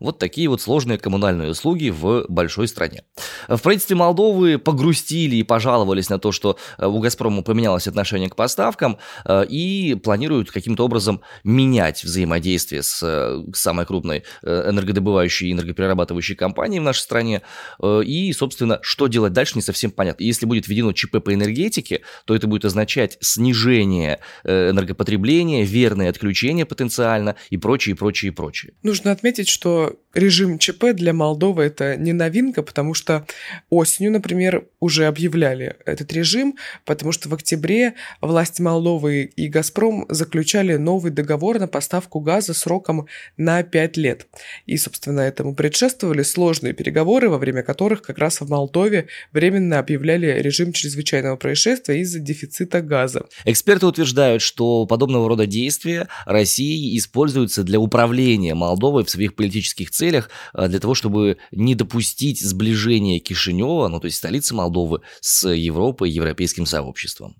Вот 0.00 0.18
такие 0.18 0.48
вот 0.48 0.60
сложные 0.60 0.98
коммунальные 0.98 1.50
услуги 1.50 1.90
в 1.90 2.26
большой 2.28 2.68
стране. 2.68 3.04
В 3.48 3.58
правительстве 3.58 3.96
Молдовы 3.96 4.58
погрустили 4.58 5.36
и 5.36 5.42
пожаловались 5.42 6.08
на 6.08 6.18
то, 6.18 6.32
что 6.32 6.56
э, 6.78 6.86
у 6.86 6.98
«Газпрома» 6.98 7.42
поменялось 7.42 7.86
отношение 7.86 8.28
к 8.28 8.36
поставкам 8.36 8.98
э, 9.24 9.44
и 9.46 9.94
планируют 9.94 10.50
каким-то 10.50 10.84
образом 10.84 11.20
менять 11.42 12.04
взаимодействие 12.04 12.82
с 12.82 13.00
э, 13.02 13.44
самой 13.54 13.86
крупной 13.86 14.24
энергодобывающей 14.42 15.48
и 15.48 15.52
энергоперерабатывающей 15.52 16.34
компанией 16.34 16.80
в 16.80 16.82
нашей 16.82 17.00
стране. 17.00 17.42
И, 17.82 18.32
собственно, 18.32 18.78
что 18.82 19.06
делать 19.06 19.32
дальше, 19.32 19.52
не 19.56 19.62
совсем 19.62 19.90
понятно. 19.90 20.22
Если 20.22 20.46
будет 20.46 20.68
введено 20.68 20.92
ЧП 20.92 21.22
по 21.22 21.32
энергетике, 21.34 22.02
то 22.24 22.34
это 22.34 22.46
будет 22.46 22.64
означать 22.64 23.18
снижение 23.20 24.20
энергопотребления, 24.44 25.64
верное 25.64 26.10
отключение 26.10 26.66
потенциально 26.66 27.36
и 27.50 27.56
прочее, 27.56 27.94
и 27.94 27.96
прочее, 27.96 28.32
и 28.32 28.34
прочее. 28.34 28.74
Нужно 28.82 29.12
отметить, 29.12 29.48
что 29.48 29.83
режим 30.14 30.58
ЧП 30.58 30.92
для 30.94 31.12
Молдовы 31.12 31.64
это 31.64 31.96
не 31.96 32.12
новинка, 32.12 32.62
потому 32.62 32.94
что 32.94 33.26
осенью, 33.68 34.12
например, 34.12 34.66
уже 34.80 35.06
объявляли 35.06 35.76
этот 35.84 36.12
режим, 36.12 36.56
потому 36.84 37.12
что 37.12 37.28
в 37.28 37.34
октябре 37.34 37.94
власти 38.20 38.62
Молдовы 38.62 39.24
и 39.24 39.48
«Газпром» 39.48 40.06
заключали 40.08 40.76
новый 40.76 41.10
договор 41.10 41.58
на 41.58 41.68
поставку 41.68 42.20
газа 42.20 42.54
сроком 42.54 43.06
на 43.36 43.62
5 43.62 43.96
лет. 43.96 44.26
И, 44.66 44.76
собственно, 44.76 45.20
этому 45.20 45.54
предшествовали 45.54 46.22
сложные 46.22 46.72
переговоры, 46.72 47.28
во 47.28 47.38
время 47.38 47.62
которых 47.62 48.02
как 48.02 48.18
раз 48.18 48.40
в 48.40 48.48
Молдове 48.48 49.08
временно 49.32 49.78
объявляли 49.78 50.26
режим 50.40 50.72
чрезвычайного 50.72 51.36
происшествия 51.36 52.00
из-за 52.00 52.20
дефицита 52.20 52.80
газа. 52.80 53.26
Эксперты 53.44 53.86
утверждают, 53.86 54.42
что 54.42 54.86
подобного 54.86 55.28
рода 55.28 55.46
действия 55.46 56.08
России 56.26 56.96
используются 56.96 57.64
для 57.64 57.80
управления 57.80 58.54
Молдовой 58.54 59.04
в 59.04 59.10
своих 59.10 59.34
политических 59.34 59.73
политических 59.74 59.90
целях 59.90 60.30
э, 60.54 60.68
для 60.68 60.80
того, 60.80 60.94
чтобы 60.94 61.38
не 61.50 61.74
допустить 61.74 62.40
сближения 62.40 63.20
Кишинева, 63.20 63.88
ну 63.88 64.00
то 64.00 64.06
есть 64.06 64.18
столицы 64.18 64.54
Молдовы, 64.54 65.00
с 65.20 65.48
Европой 65.48 66.10
и 66.10 66.12
европейским 66.12 66.66
сообществом. 66.66 67.36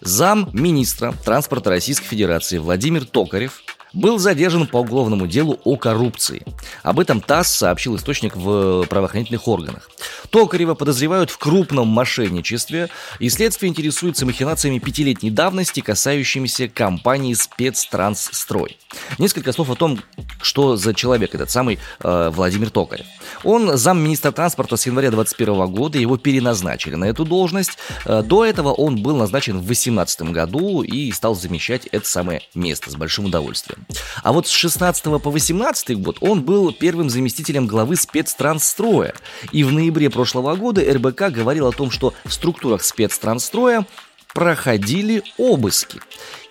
Зам 0.00 0.50
министра 0.52 1.14
транспорта 1.24 1.70
Российской 1.70 2.06
Федерации 2.06 2.58
Владимир 2.58 3.06
Токарев 3.06 3.62
был 3.94 4.18
задержан 4.18 4.66
по 4.66 4.78
уголовному 4.78 5.26
делу 5.26 5.58
о 5.64 5.76
коррупции. 5.76 6.42
Об 6.82 7.00
этом 7.00 7.20
ТАСС 7.20 7.54
сообщил 7.54 7.96
источник 7.96 8.36
в 8.36 8.84
правоохранительных 8.86 9.48
органах. 9.48 9.88
Токарева 10.30 10.74
подозревают 10.74 11.30
в 11.30 11.38
крупном 11.38 11.88
мошенничестве, 11.88 12.90
и 13.20 13.28
следствие 13.28 13.70
интересуется 13.70 14.26
махинациями 14.26 14.78
пятилетней 14.78 15.30
давности, 15.30 15.80
касающимися 15.80 16.68
компании 16.68 17.34
«Спецтрансстрой». 17.34 18.76
Несколько 19.18 19.52
слов 19.52 19.70
о 19.70 19.76
том, 19.76 20.00
что 20.42 20.76
за 20.76 20.94
человек 20.94 21.34
этот 21.34 21.50
самый 21.50 21.78
э, 22.00 22.30
Владимир 22.34 22.70
Токарев. 22.70 23.06
Он 23.44 23.76
замминистра 23.76 24.32
транспорта 24.32 24.76
с 24.76 24.86
января 24.86 25.10
2021 25.10 25.72
года, 25.72 25.98
его 25.98 26.16
переназначили 26.16 26.94
на 26.94 27.04
эту 27.04 27.24
должность. 27.24 27.78
Э, 28.04 28.22
до 28.22 28.44
этого 28.44 28.72
он 28.72 29.02
был 29.02 29.16
назначен 29.16 29.58
в 29.58 29.66
2018 29.66 30.22
году 30.32 30.82
и 30.82 31.10
стал 31.12 31.34
замещать 31.34 31.86
это 31.86 32.08
самое 32.08 32.42
место 32.54 32.90
с 32.90 32.96
большим 32.96 33.26
удовольствием. 33.26 33.83
А 34.22 34.32
вот 34.32 34.46
с 34.46 34.50
16 34.50 35.04
по 35.22 35.30
18 35.30 36.00
год 36.00 36.18
он 36.20 36.42
был 36.42 36.72
первым 36.72 37.10
заместителем 37.10 37.66
главы 37.66 37.96
спецтранстроя. 37.96 39.14
И 39.52 39.64
в 39.64 39.72
ноябре 39.72 40.10
прошлого 40.10 40.54
года 40.56 40.82
РБК 40.82 41.30
говорил 41.30 41.66
о 41.66 41.72
том, 41.72 41.90
что 41.90 42.14
в 42.24 42.32
структурах 42.32 42.82
спецтранстроя 42.82 43.86
проходили 44.32 45.22
обыски. 45.38 46.00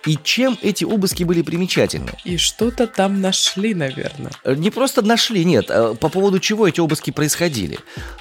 И 0.06 0.18
чем 0.22 0.58
эти 0.60 0.84
обыски 0.84 1.24
были 1.24 1.42
примечательны? 1.42 2.12
И 2.24 2.36
что-то 2.36 2.86
там 2.86 3.20
нашли, 3.20 3.74
наверное. 3.74 4.32
Э, 4.44 4.54
не 4.54 4.70
просто 4.70 5.02
нашли, 5.02 5.44
нет. 5.44 5.66
А 5.70 5.94
по 5.94 6.08
поводу 6.08 6.40
чего 6.40 6.68
эти 6.68 6.80
обыски 6.80 7.10
происходили. 7.10 7.78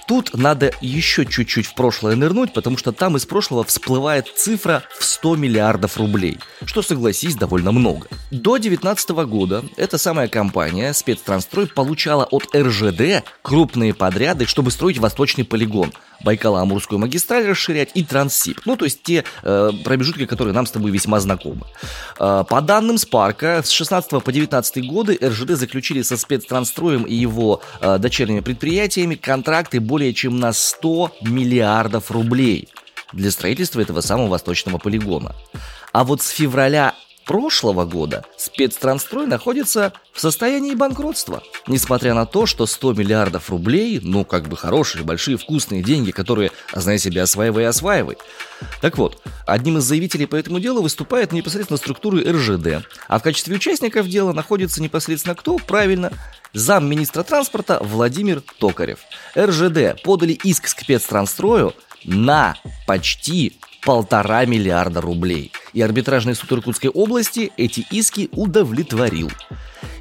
Тут 0.07 0.33
надо 0.33 0.73
еще 0.81 1.25
чуть-чуть 1.25 1.65
в 1.65 1.75
прошлое 1.75 2.15
нырнуть, 2.15 2.53
потому 2.53 2.77
что 2.77 2.91
там 2.91 3.17
из 3.17 3.25
прошлого 3.25 3.63
всплывает 3.63 4.27
цифра 4.35 4.83
в 4.97 5.03
100 5.03 5.35
миллиардов 5.35 5.97
рублей. 5.97 6.37
Что, 6.65 6.81
согласись, 6.81 7.35
довольно 7.35 7.71
много. 7.71 8.07
До 8.31 8.57
2019 8.57 9.09
года 9.27 9.63
эта 9.77 9.97
самая 9.97 10.27
компания, 10.27 10.93
спецтрансстрой, 10.93 11.67
получала 11.67 12.25
от 12.25 12.55
РЖД 12.55 13.23
крупные 13.41 13.93
подряды, 13.93 14.45
чтобы 14.45 14.71
строить 14.71 14.97
восточный 14.97 15.43
полигон. 15.43 15.91
Байкало-Амурскую 16.23 16.97
магистраль 16.97 17.45
расширять 17.45 17.91
и 17.95 18.03
Транссиб. 18.03 18.61
Ну, 18.65 18.77
то 18.77 18.85
есть 18.85 19.03
те 19.03 19.25
э, 19.43 19.71
промежутки, 19.83 20.25
которые 20.25 20.53
нам 20.53 20.65
с 20.65 20.71
тобой 20.71 20.91
весьма 20.91 21.19
знакомы. 21.19 21.65
Э, 22.19 22.43
по 22.47 22.61
данным 22.61 22.97
Спарка, 22.97 23.61
с 23.63 23.69
16 23.69 24.23
по 24.23 24.31
19 24.31 24.87
годы 24.87 25.17
РЖД 25.21 25.51
заключили 25.51 26.01
со 26.01 26.17
спецтранстроем 26.17 27.03
и 27.03 27.13
его 27.13 27.61
э, 27.81 27.97
дочерними 27.97 28.41
предприятиями 28.41 29.15
контракты 29.15 29.79
более 29.79 30.13
чем 30.13 30.39
на 30.39 30.53
100 30.53 31.11
миллиардов 31.21 32.11
рублей 32.11 32.69
для 33.11 33.31
строительства 33.31 33.81
этого 33.81 34.01
самого 34.01 34.27
восточного 34.27 34.77
полигона. 34.77 35.35
А 35.91 36.03
вот 36.03 36.21
с 36.21 36.29
февраля 36.29 36.95
прошлого 37.25 37.85
года 37.85 38.25
спецтрансстрой 38.37 39.27
находится 39.27 39.93
в 40.11 40.19
состоянии 40.19 40.75
банкротства. 40.75 41.43
Несмотря 41.67 42.13
на 42.13 42.25
то, 42.25 42.45
что 42.45 42.65
100 42.65 42.93
миллиардов 42.93 43.49
рублей, 43.49 43.99
ну 44.01 44.25
как 44.25 44.47
бы 44.47 44.57
хорошие, 44.57 45.03
большие, 45.03 45.37
вкусные 45.37 45.81
деньги, 45.81 46.11
которые, 46.11 46.51
знай 46.73 46.99
себя, 46.99 47.23
осваивай 47.23 47.67
осваивай. 47.67 48.17
Так 48.81 48.97
вот, 48.97 49.21
одним 49.45 49.77
из 49.77 49.83
заявителей 49.83 50.27
по 50.27 50.35
этому 50.35 50.59
делу 50.59 50.81
выступает 50.81 51.31
непосредственно 51.31 51.77
структуры 51.77 52.23
РЖД, 52.23 52.85
а 53.07 53.19
в 53.19 53.23
качестве 53.23 53.55
участников 53.55 54.07
дела 54.07 54.33
находится 54.33 54.81
непосредственно 54.81 55.35
кто? 55.35 55.57
Правильно, 55.57 56.11
замминистра 56.53 57.23
транспорта 57.23 57.79
Владимир 57.81 58.41
Токарев. 58.59 58.99
РЖД 59.37 60.01
подали 60.03 60.33
иск 60.33 60.65
к 60.65 60.67
спецтрансстрою 60.67 61.73
на 62.05 62.55
почти 62.85 63.57
полтора 63.83 64.45
миллиарда 64.45 65.01
рублей. 65.01 65.51
И 65.73 65.81
арбитражный 65.81 66.35
суд 66.35 66.51
Иркутской 66.51 66.89
области 66.89 67.51
эти 67.57 67.85
иски 67.91 68.29
удовлетворил. 68.31 69.31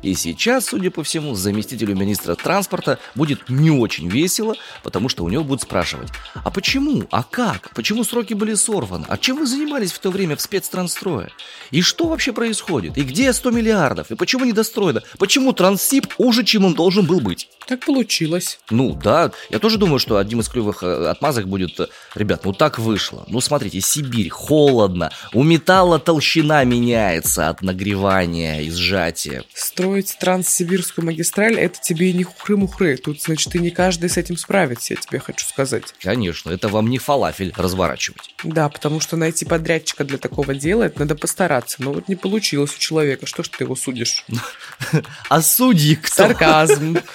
И 0.03 0.15
сейчас, 0.15 0.67
судя 0.67 0.91
по 0.91 1.03
всему, 1.03 1.35
заместителю 1.35 1.95
министра 1.97 2.35
транспорта 2.35 2.99
будет 3.15 3.49
не 3.49 3.71
очень 3.71 4.09
весело, 4.09 4.55
потому 4.83 5.09
что 5.09 5.25
у 5.25 5.29
него 5.29 5.45
будут 5.45 5.63
спрашивать, 5.63 6.11
а 6.45 6.51
почему, 6.51 7.05
а 7.11 7.23
как, 7.23 7.71
почему 7.75 8.05
сроки 8.05 8.35
были 8.35 8.55
сорваны, 8.55 9.05
а 9.09 9.17
чем 9.19 9.39
вы 9.39 9.47
занимались 9.47 9.93
в 9.93 9.99
то 9.99 10.11
время 10.11 10.37
в 10.37 10.41
спецтрансстрое, 10.41 11.31
и 11.71 11.83
что 11.83 12.09
вообще 12.09 12.33
происходит, 12.33 12.97
и 12.99 13.03
где 13.03 13.33
100 13.33 13.51
миллиардов, 13.51 14.11
и 14.11 14.15
почему 14.15 14.45
недостроено, 14.45 15.03
почему 15.19 15.53
Транссиб 15.53 16.13
хуже, 16.15 16.45
чем 16.45 16.65
он 16.65 16.75
должен 16.75 17.07
был 17.07 17.21
быть. 17.21 17.49
Так 17.67 17.85
получилось. 17.85 18.59
Ну 18.71 18.95
да, 18.95 19.33
я 19.51 19.59
тоже 19.59 19.79
думаю, 19.79 19.99
что 19.99 20.17
одним 20.17 20.41
из 20.41 20.49
клевых 20.49 20.83
э, 20.83 21.07
отмазок 21.07 21.47
будет, 21.47 21.79
э, 21.81 21.87
ребят, 22.15 22.45
ну 22.45 22.53
так 22.53 22.79
вышло, 22.79 23.25
ну 23.29 23.41
смотрите, 23.41 23.81
Сибирь, 23.81 24.29
холодно, 24.29 25.13
у 25.33 25.43
металла 25.43 25.99
толщина 25.99 26.65
меняется 26.65 27.49
от 27.49 27.63
нагревания 27.63 28.61
и 28.61 28.71
сжатия. 28.71 29.45
Построить 29.73 30.17
транссибирскую 30.19 31.07
магистраль, 31.07 31.59
это 31.59 31.81
тебе 31.81 32.11
и 32.11 32.13
не 32.13 32.25
хухры-мухры. 32.25 32.99
Тут, 32.99 33.23
значит, 33.23 33.55
и 33.55 33.59
не 33.59 33.71
каждый 33.71 34.11
с 34.11 34.19
этим 34.19 34.37
справится, 34.37 34.93
я 34.93 35.01
тебе 35.01 35.19
хочу 35.19 35.47
сказать. 35.47 35.95
Конечно, 36.01 36.51
это 36.51 36.69
вам 36.69 36.91
не 36.91 36.99
фалафель 36.99 37.55
разворачивать. 37.57 38.35
Да, 38.45 38.69
потому 38.69 39.01
что 39.01 39.17
найти 39.17 39.47
подрядчика 39.47 40.05
для 40.05 40.19
такого 40.19 40.55
дела, 40.55 40.83
это 40.85 41.01
надо 41.01 41.15
постараться. 41.15 41.83
Но 41.83 41.95
вот 41.95 42.09
не 42.09 42.17
получилось 42.17 42.75
у 42.77 42.79
человека, 42.79 43.27
что 43.27 43.43
ж 43.43 43.49
ты 43.49 43.65
его 43.65 43.75
судишь? 43.75 44.27
А 45.29 45.41
судьи 45.41 45.97
кто? 45.97 46.15
Сарказм. 46.15 46.99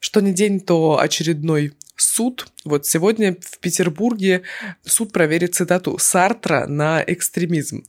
Что 0.00 0.20
не 0.20 0.32
день, 0.32 0.60
то 0.60 0.98
очередной 1.00 1.74
суд. 1.96 2.46
Вот 2.64 2.86
сегодня 2.86 3.36
в 3.40 3.58
Петербурге 3.58 4.42
суд 4.84 5.12
проверит 5.12 5.54
цитату 5.54 5.96
Сартра 5.98 6.66
на 6.66 7.02
экстремизм. 7.06 7.84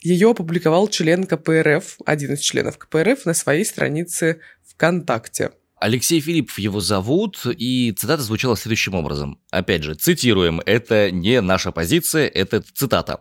Ее 0.00 0.30
опубликовал 0.30 0.88
член 0.88 1.24
КПРФ, 1.24 1.98
один 2.04 2.34
из 2.34 2.40
членов 2.40 2.78
КПРФ, 2.78 3.26
на 3.26 3.34
своей 3.34 3.64
странице 3.64 4.40
ВКонтакте. 4.68 5.52
Алексей 5.78 6.20
Филиппов 6.20 6.58
его 6.58 6.80
зовут, 6.80 7.44
и 7.46 7.92
цитата 7.92 8.22
звучала 8.22 8.56
следующим 8.56 8.94
образом. 8.94 9.38
Опять 9.50 9.82
же, 9.82 9.94
цитируем, 9.94 10.62
это 10.64 11.10
не 11.10 11.40
наша 11.42 11.70
позиция, 11.70 12.28
это 12.28 12.62
цитата. 12.62 13.20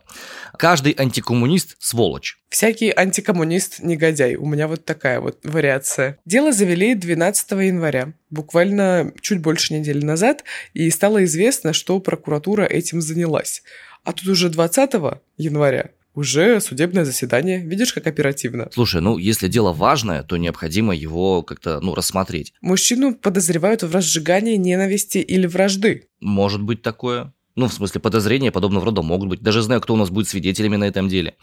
«Каждый 0.58 0.96
антикоммунист– 0.98 1.76
сволочь». 1.80 2.38
Всякий 2.50 2.94
антикоммунист– 2.96 3.80
негодяй. 3.84 4.36
У 4.36 4.46
меня 4.46 4.70
вот 4.70 4.86
такая 4.86 5.20
вот 5.20 5.40
вариация. 5.44 6.18
Дело 6.24 6.54
завели 6.54 6.96
12 6.96 7.52
января, 7.52 8.14
буквально 8.30 9.12
чуть 9.22 9.42
больше 9.42 9.74
недели 9.74 10.04
назад, 10.06 10.46
и 10.74 10.90
стало 10.92 11.26
известно, 11.26 11.74
что 11.74 12.00
прокуратура 12.00 12.64
этим 12.64 13.02
занялась. 13.02 13.64
А 14.06 14.14
тут 14.14 14.28
уже 14.30 14.50
20 14.50 14.92
января 15.38 15.90
уже 16.16 16.60
судебное 16.62 17.06
заседание. 17.06 17.60
Видишь, 17.66 17.94
как 17.94 18.08
оперативно. 18.08 18.70
Слушай, 18.74 19.02
ну, 19.02 19.18
если 19.18 19.48
дело 19.48 19.74
важное, 19.74 20.24
то 20.24 20.38
необходимо 20.38 20.96
его 20.96 21.44
как-то, 21.44 21.80
ну, 21.82 21.94
рассмотреть. 21.96 22.54
Мужчину 22.62 23.16
подозревают 23.16 23.84
в 23.84 23.94
разжигании 23.94 24.56
ненависти 24.56 25.20
или 25.20 25.48
вражды. 25.48 26.08
Может 26.20 26.62
быть 26.62 26.82
такое. 26.82 27.34
Ну, 27.56 27.70
в 27.70 27.74
смысле, 27.74 28.02
подозрения 28.02 28.52
подобного 28.52 28.86
рода 28.86 29.02
могут 29.02 29.30
быть. 29.30 29.42
Даже 29.42 29.62
знаю, 29.62 29.80
кто 29.80 29.94
у 29.94 29.98
нас 29.98 30.10
будет 30.10 30.28
свидетелями 30.28 30.76
на 30.76 30.84
этом 30.84 31.08
деле. 31.08 31.36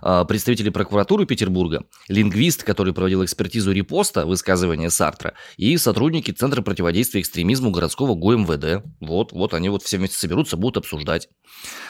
А, 0.00 0.24
представители 0.24 0.70
прокуратуры 0.70 1.26
Петербурга, 1.26 1.84
лингвист, 2.08 2.62
который 2.62 2.94
проводил 2.94 3.22
экспертизу 3.22 3.72
репоста 3.72 4.24
высказывания 4.24 4.88
Сартра, 4.88 5.34
и 5.58 5.76
сотрудники 5.76 6.30
Центра 6.30 6.62
противодействия 6.62 7.20
экстремизму 7.20 7.70
городского 7.70 8.14
ГУМВД. 8.14 8.82
Вот, 9.00 9.32
вот 9.32 9.52
они 9.52 9.68
вот 9.68 9.82
все 9.82 9.98
вместе 9.98 10.16
соберутся, 10.16 10.56
будут 10.56 10.78
обсуждать. 10.78 11.28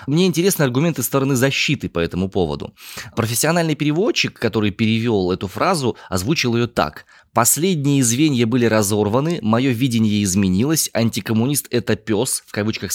Мне 0.09 0.27
интересны 0.27 0.65
аргументы 0.65 1.05
стороны 1.05 1.37
защиты 1.37 1.89
по 1.89 2.01
этому 2.01 2.29
поводу. 2.29 2.75
Профессиональный 3.15 3.77
переводчик, 3.77 4.37
который 4.37 4.73
перевел 4.73 5.31
эту 5.31 5.47
фразу, 5.47 5.97
озвучил 6.09 6.57
ее 6.57 6.67
так. 6.67 7.05
Последние 7.33 8.03
звенья 8.03 8.47
были 8.47 8.65
разорваны, 8.65 9.39
мое 9.43 9.71
видение 9.71 10.25
изменилось, 10.25 10.91
антикоммунист– 10.93 11.69
это 11.71 11.95
пес, 11.95 12.43
в 12.47 12.53
кавычках 12.53 12.91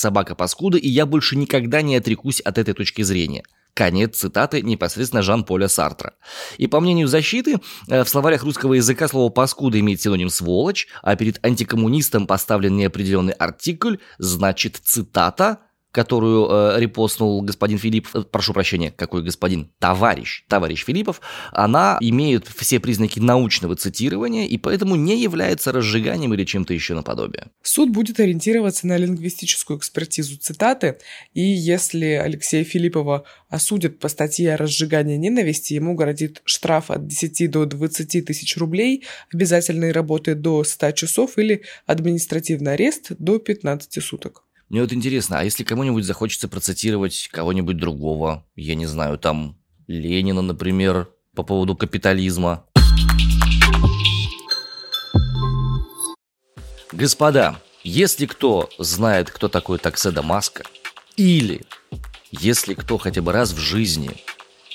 собака-паскуда, 0.73 0.77
и 0.77 0.89
я 0.89 1.05
больше 1.05 1.35
никогда 1.35 1.81
не 1.81 1.95
отрекусь 1.95 2.41
от 2.41 2.57
этой 2.57 2.73
точки 2.73 3.03
зрения. 3.03 3.43
Конец 3.73 4.17
цитаты 4.17 4.61
непосредственно 4.61 5.23
Жан-Поля 5.23 5.67
Сартра. 5.67 6.13
И 6.59 6.67
по 6.67 6.79
мнению 6.79 7.07
защиты, 7.07 7.57
э, 7.89 8.03
в 8.03 8.09
словарях 8.09 8.43
русского 8.43 8.75
языка 8.75 9.07
слово 9.07 9.31
«паскуда» 9.31 9.79
имеет 9.79 9.99
синоним 9.99 10.29
«сволочь», 10.29 10.87
а 11.01 11.15
перед 11.15 11.43
антикоммунистом 11.43 12.27
поставлен 12.27 12.77
неопределенный 12.77 13.33
артикль, 13.33 13.97
значит 14.19 14.79
цитата– 14.83 15.57
которую 15.93 16.47
э, 16.49 16.79
репостнул 16.79 17.41
господин 17.43 17.77
Филиппов, 17.77 18.15
э, 18.15 18.23
прошу 18.23 18.51
прощения, 18.51 18.91
какой 18.91 19.21
господин, 19.21 19.69
товарищ, 19.77 20.43
товарищ 20.49 20.83
Филиппов, 20.85 21.21
она 21.51 21.99
имеет 22.01 22.47
все 22.47 22.79
признаки 22.79 23.19
научного 23.19 23.75
цитирования 23.75 24.47
и 24.47 24.57
поэтому 24.57 24.95
не 24.95 25.21
является 25.21 25.71
разжиганием 25.71 26.33
или 26.33 26.45
чем-то 26.45 26.73
еще 26.73 26.95
наподобие. 26.95 27.51
Суд 27.61 27.91
будет 27.91 28.19
ориентироваться 28.19 28.87
на 28.87 28.97
лингвистическую 28.97 29.77
экспертизу 29.77 30.37
цитаты, 30.37 30.97
и 31.35 31.41
если 31.41 32.05
Алексея 32.05 32.63
Филиппова 32.63 33.25
осудят 33.49 33.99
по 33.99 34.07
статье 34.07 34.55
о 34.55 34.57
разжигании 34.57 35.17
ненависти, 35.17 35.75
ему 35.75 35.93
грозит 35.93 36.41
штраф 36.43 36.89
от 36.89 37.05
10 37.05 37.51
до 37.51 37.65
20 37.65 38.25
тысяч 38.25 38.57
рублей, 38.57 39.03
обязательной 39.31 39.91
работы 39.91 40.33
до 40.33 40.63
100 40.63 40.91
часов 40.93 41.37
или 41.37 41.61
административный 41.85 42.73
арест 42.73 43.11
до 43.19 43.37
15 43.37 44.03
суток. 44.03 44.43
Мне 44.69 44.81
вот 44.81 44.93
интересно, 44.93 45.39
а 45.39 45.43
если 45.43 45.63
кому-нибудь 45.63 46.05
захочется 46.05 46.47
процитировать 46.47 47.29
кого-нибудь 47.31 47.77
другого, 47.77 48.45
я 48.55 48.75
не 48.75 48.85
знаю, 48.85 49.17
там 49.17 49.57
Ленина, 49.87 50.41
например, 50.41 51.09
по 51.35 51.43
поводу 51.43 51.75
капитализма? 51.75 52.65
Господа, 56.91 57.59
если 57.83 58.25
кто 58.25 58.69
знает, 58.79 59.29
кто 59.29 59.47
такой 59.47 59.77
Такседа 59.77 60.21
Маска, 60.21 60.63
или 61.17 61.65
если 62.31 62.73
кто 62.73 62.97
хотя 62.97 63.21
бы 63.21 63.31
раз 63.31 63.51
в 63.51 63.57
жизни 63.57 64.11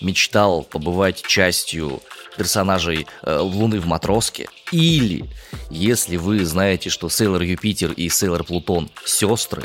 мечтал 0.01 0.63
побывать 0.63 1.23
частью 1.23 2.03
персонажей 2.39 3.07
э, 3.23 3.39
Луны 3.39 3.81
в 3.81 3.87
Матроске, 3.87 4.49
или 4.73 5.25
если 5.69 6.17
вы 6.17 6.45
знаете, 6.45 6.89
что 6.89 7.11
Сейлор 7.11 7.43
Юпитер 7.43 7.93
и 7.93 8.09
Сейлор 8.09 8.45
Плутон 8.45 8.89
сестры, 9.05 9.65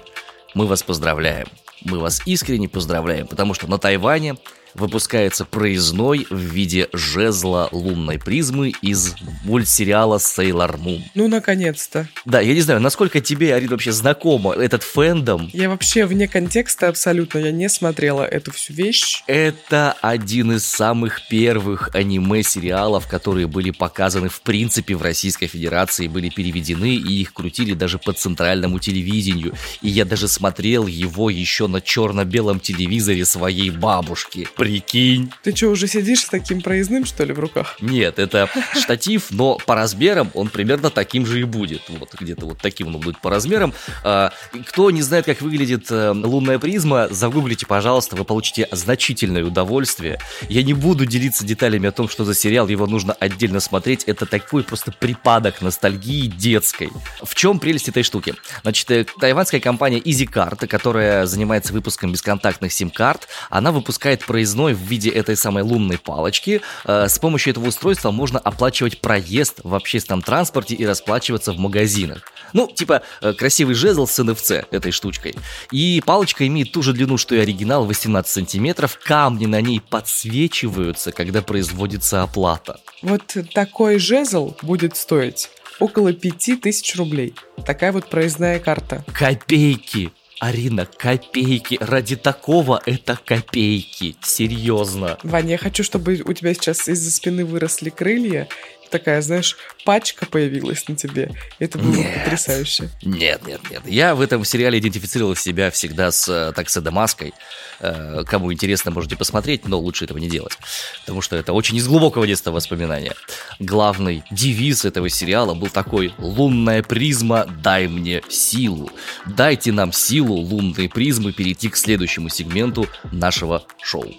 мы 0.53 0.67
вас 0.67 0.83
поздравляем. 0.83 1.47
Мы 1.85 1.99
вас 1.99 2.21
искренне 2.25 2.67
поздравляем, 2.67 3.27
потому 3.27 3.53
что 3.53 3.67
на 3.69 3.77
Тайване 3.77 4.35
выпускается 4.73 5.45
проездной 5.45 6.25
в 6.29 6.37
виде 6.37 6.89
жезла 6.93 7.69
лунной 7.71 8.19
призмы 8.19 8.73
из 8.81 9.15
мультсериала 9.43 10.17
Sailor 10.17 10.79
Moon. 10.79 11.01
Ну, 11.15 11.27
наконец-то. 11.27 12.07
Да, 12.25 12.41
я 12.41 12.53
не 12.53 12.61
знаю, 12.61 12.79
насколько 12.79 13.21
тебе, 13.21 13.55
Арина, 13.55 13.71
вообще 13.71 13.91
знакомо 13.91 14.53
этот 14.53 14.83
фэндом. 14.83 15.49
Я 15.53 15.69
вообще 15.69 16.05
вне 16.05 16.27
контекста 16.27 16.87
абсолютно, 16.87 17.39
я 17.39 17.51
не 17.51 17.69
смотрела 17.69 18.23
эту 18.23 18.51
всю 18.51 18.73
вещь. 18.73 19.23
Это 19.27 19.95
один 20.01 20.53
из 20.53 20.65
самых 20.65 21.27
первых 21.27 21.89
аниме-сериалов, 21.93 23.07
которые 23.07 23.47
были 23.47 23.71
показаны 23.71 24.29
в 24.29 24.41
принципе 24.41 24.95
в 24.95 25.01
Российской 25.01 25.47
Федерации, 25.47 26.07
были 26.07 26.29
переведены 26.29 26.95
и 26.95 27.21
их 27.21 27.33
крутили 27.33 27.73
даже 27.73 27.99
по 27.99 28.13
центральному 28.13 28.79
телевидению. 28.79 29.53
И 29.81 29.89
я 29.89 30.05
даже 30.05 30.27
смотрел 30.27 30.87
его 30.87 31.29
еще 31.29 31.67
на 31.67 31.81
черно-белом 31.81 32.59
телевизоре 32.59 33.25
своей 33.25 33.69
бабушки. 33.69 34.47
Прикинь. 34.63 35.29
Ты 35.43 35.53
что, 35.53 35.67
уже 35.67 35.87
сидишь 35.87 36.21
с 36.21 36.29
таким 36.29 36.61
проездным, 36.61 37.03
что 37.03 37.25
ли, 37.25 37.33
в 37.33 37.39
руках? 37.39 37.75
Нет, 37.81 38.17
это 38.17 38.49
штатив, 38.79 39.25
но 39.29 39.57
по 39.57 39.75
размерам 39.75 40.31
он 40.33 40.47
примерно 40.47 40.89
таким 40.89 41.25
же 41.25 41.41
и 41.41 41.43
будет. 41.43 41.81
Вот 41.89 42.15
где-то 42.17 42.45
вот 42.45 42.59
таким 42.61 42.87
он 42.87 43.01
будет 43.01 43.19
по 43.19 43.29
размерам. 43.29 43.73
А, 44.05 44.31
кто 44.67 44.89
не 44.89 45.01
знает, 45.01 45.25
как 45.25 45.41
выглядит 45.41 45.87
э, 45.91 46.11
лунная 46.11 46.59
призма, 46.59 47.09
загуглите, 47.11 47.65
пожалуйста, 47.65 48.15
вы 48.15 48.23
получите 48.23 48.69
значительное 48.71 49.43
удовольствие. 49.43 50.17
Я 50.47 50.63
не 50.63 50.73
буду 50.73 51.05
делиться 51.05 51.45
деталями 51.45 51.89
о 51.89 51.91
том, 51.91 52.07
что 52.07 52.23
за 52.23 52.33
сериал, 52.33 52.69
его 52.69 52.87
нужно 52.87 53.11
отдельно 53.11 53.59
смотреть. 53.59 54.05
Это 54.05 54.25
такой 54.25 54.63
просто 54.63 54.93
припадок 54.93 55.61
ностальгии 55.61 56.27
детской. 56.27 56.89
В 57.21 57.35
чем 57.35 57.59
прелесть 57.59 57.89
этой 57.89 58.03
штуки? 58.03 58.33
Значит, 58.61 58.89
э, 58.91 59.05
тайваньская 59.19 59.59
компания 59.59 59.99
EasyCard, 59.99 60.67
которая 60.67 61.25
занимается 61.25 61.73
выпуском 61.73 62.13
бесконтактных 62.13 62.71
сим-карт, 62.71 63.27
она 63.49 63.73
выпускает 63.73 64.23
проездные 64.23 64.52
проездной 64.53 64.73
в 64.73 64.79
виде 64.79 65.09
этой 65.09 65.35
самой 65.35 65.63
лунной 65.63 65.97
палочки. 65.97 66.61
Э, 66.85 67.07
с 67.07 67.17
помощью 67.19 67.51
этого 67.51 67.67
устройства 67.67 68.11
можно 68.11 68.39
оплачивать 68.39 69.01
проезд 69.01 69.61
в 69.63 69.73
общественном 69.73 70.21
транспорте 70.21 70.75
и 70.75 70.85
расплачиваться 70.85 71.53
в 71.53 71.57
магазинах. 71.57 72.21
Ну, 72.53 72.67
типа 72.67 73.01
э, 73.21 73.33
красивый 73.33 73.75
жезл 73.75 74.05
с 74.05 74.19
NFC 74.19 74.65
этой 74.71 74.91
штучкой. 74.91 75.35
И 75.71 76.01
палочка 76.05 76.45
имеет 76.45 76.71
ту 76.71 76.83
же 76.83 76.93
длину, 76.93 77.17
что 77.17 77.35
и 77.35 77.39
оригинал, 77.39 77.85
18 77.85 78.31
сантиметров. 78.31 78.99
Камни 79.03 79.47
на 79.47 79.61
ней 79.61 79.81
подсвечиваются, 79.81 81.11
когда 81.11 81.41
производится 81.41 82.23
оплата. 82.23 82.79
Вот 83.01 83.35
такой 83.53 83.97
жезл 83.97 84.55
будет 84.61 84.95
стоить 84.95 85.49
около 85.79 86.13
5000 86.13 86.95
рублей. 86.95 87.33
Такая 87.65 87.91
вот 87.91 88.09
проездная 88.09 88.59
карта. 88.59 89.03
Копейки! 89.13 90.11
Арина, 90.43 90.85
копейки. 90.85 91.77
Ради 91.79 92.17
такого 92.17 92.81
это 92.85 93.17
копейки. 93.23 94.17
Серьезно. 94.21 95.17
Ваня, 95.23 95.51
я 95.51 95.57
хочу, 95.57 95.83
чтобы 95.85 96.21
у 96.25 96.33
тебя 96.33 96.53
сейчас 96.53 96.89
из-за 96.89 97.11
спины 97.11 97.45
выросли 97.45 97.89
крылья, 97.89 98.49
такая, 98.93 99.23
знаешь, 99.23 99.57
пачка 99.85 100.27
появилась 100.27 100.87
на 100.87 100.95
тебе. 100.95 101.31
Это 101.57 101.79
было 101.79 101.95
нет, 101.95 102.23
потрясающе. 102.23 102.89
Нет, 103.01 103.45
нет, 103.47 103.59
нет. 103.71 103.81
Я 103.85 104.13
в 104.13 104.21
этом 104.21 104.45
сериале 104.45 104.77
идентифицировал 104.77 105.35
себя 105.35 105.71
всегда 105.71 106.11
с 106.11 106.29
э, 106.29 106.53
таксодомаской. 106.53 107.33
Э, 107.79 108.23
кому 108.25 108.53
интересно, 108.53 108.91
можете 108.91 109.17
посмотреть, 109.17 109.67
но 109.67 109.79
лучше 109.79 110.05
этого 110.05 110.19
не 110.19 110.29
делать. 110.29 110.59
Потому 111.01 111.21
что 111.21 111.35
это 111.35 111.53
очень 111.53 111.75
из 111.77 111.87
глубокого 111.87 112.27
детства 112.27 112.51
воспоминания. 112.51 113.15
Главный 113.59 114.23
девиз 114.29 114.85
этого 114.85 115.09
сериала 115.09 115.55
был 115.55 115.69
такой 115.69 116.13
«Лунная 116.19 116.83
призма, 116.83 117.47
дай 117.63 117.87
мне 117.87 118.21
силу». 118.29 118.91
Дайте 119.25 119.71
нам 119.71 119.91
силу, 119.91 120.35
лунные 120.35 120.87
призмы, 120.87 121.33
перейти 121.33 121.69
к 121.69 121.77
следующему 121.77 122.29
сегменту 122.29 122.87
нашего 123.11 123.63
шоу. 123.81 124.13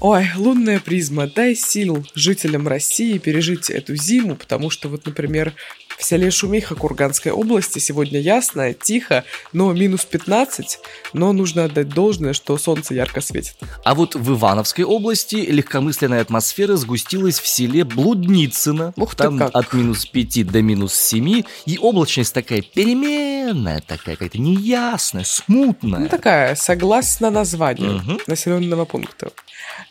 Ой, 0.00 0.30
лунная 0.36 0.78
призма, 0.78 1.26
дай 1.26 1.56
сил 1.56 2.06
жителям 2.14 2.68
России 2.68 3.18
пережить 3.18 3.68
эту 3.68 3.96
зиму, 3.96 4.36
потому 4.36 4.70
что 4.70 4.88
вот, 4.88 5.06
например, 5.06 5.54
в 5.98 6.04
селе 6.04 6.30
Шумиха 6.30 6.76
Курганской 6.76 7.32
области 7.32 7.80
сегодня 7.80 8.20
ясно, 8.20 8.72
тихо, 8.72 9.24
но 9.52 9.72
минус 9.72 10.04
15, 10.04 10.78
но 11.14 11.32
нужно 11.32 11.64
отдать 11.64 11.88
должное, 11.88 12.32
что 12.32 12.56
солнце 12.58 12.94
ярко 12.94 13.20
светит. 13.20 13.56
А 13.84 13.96
вот 13.96 14.14
в 14.14 14.34
Ивановской 14.36 14.84
области 14.84 15.34
легкомысленная 15.34 16.20
атмосфера 16.20 16.76
сгустилась 16.76 17.40
в 17.40 17.48
селе 17.48 17.82
Блудницыно. 17.82 18.94
Ух 18.96 19.16
Там 19.16 19.36
как. 19.36 19.50
от 19.52 19.72
минус 19.72 20.06
5 20.06 20.46
до 20.46 20.62
минус 20.62 20.94
7, 20.94 21.42
и 21.66 21.78
облачность 21.78 22.32
такая 22.32 22.62
перемен 22.62 23.37
вселенная 23.48 23.80
такая, 23.80 24.16
какая-то 24.16 24.38
неясная, 24.38 25.24
смутная. 25.24 26.00
Ну, 26.00 26.08
такая, 26.08 26.54
согласно 26.54 27.30
названию 27.30 27.94
Мгм. 27.94 28.18
населенного 28.26 28.84
пункта. 28.84 29.30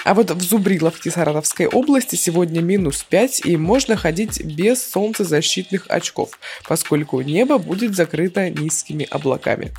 А 0.04 0.14
вот 0.14 0.32
в 0.32 0.42
Зубриловке 0.42 1.12
Саратовской 1.12 1.68
области 1.68 2.16
сегодня 2.16 2.62
минус 2.62 3.04
5, 3.10 3.42
и 3.46 3.58
можно 3.58 3.96
ходить 3.96 4.44
без 4.44 4.90
солнцезащитных 4.90 5.86
очков, 5.90 6.38
поскольку 6.68 7.22
небо 7.22 7.58
будет 7.58 7.96
закрыто 7.96 8.50
низкими 8.50 9.08
облаками. 9.10 9.74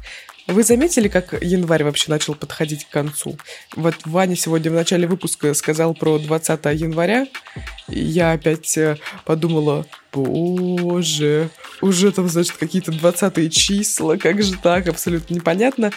Вы 0.49 0.63
заметили, 0.63 1.09
как 1.09 1.35
январь 1.43 1.85
вообще 1.85 2.11
начал 2.11 2.35
подходить 2.35 2.87
к 2.87 2.89
концу? 2.89 3.37
Вот 3.77 3.95
Ваня 4.07 4.35
сегодня 4.35 4.71
в 4.71 4.75
начале 4.75 5.07
выпуска 5.07 5.53
сказал 5.53 5.93
про 5.93 6.19
20 6.19 6.65
января, 6.81 7.27
и 7.91 8.01
я 8.01 8.33
опять 8.33 8.79
э, 8.79 8.97
подумала, 9.27 9.85
боже, 10.11 11.51
уже 11.83 12.13
там, 12.13 12.29
значит, 12.31 12.57
какие-то 12.57 12.93
20 12.93 13.53
числа, 13.53 14.17
как 14.17 14.43
же 14.43 14.57
так, 14.57 14.89
абсолютно 14.89 15.35
непонятно. 15.35 15.93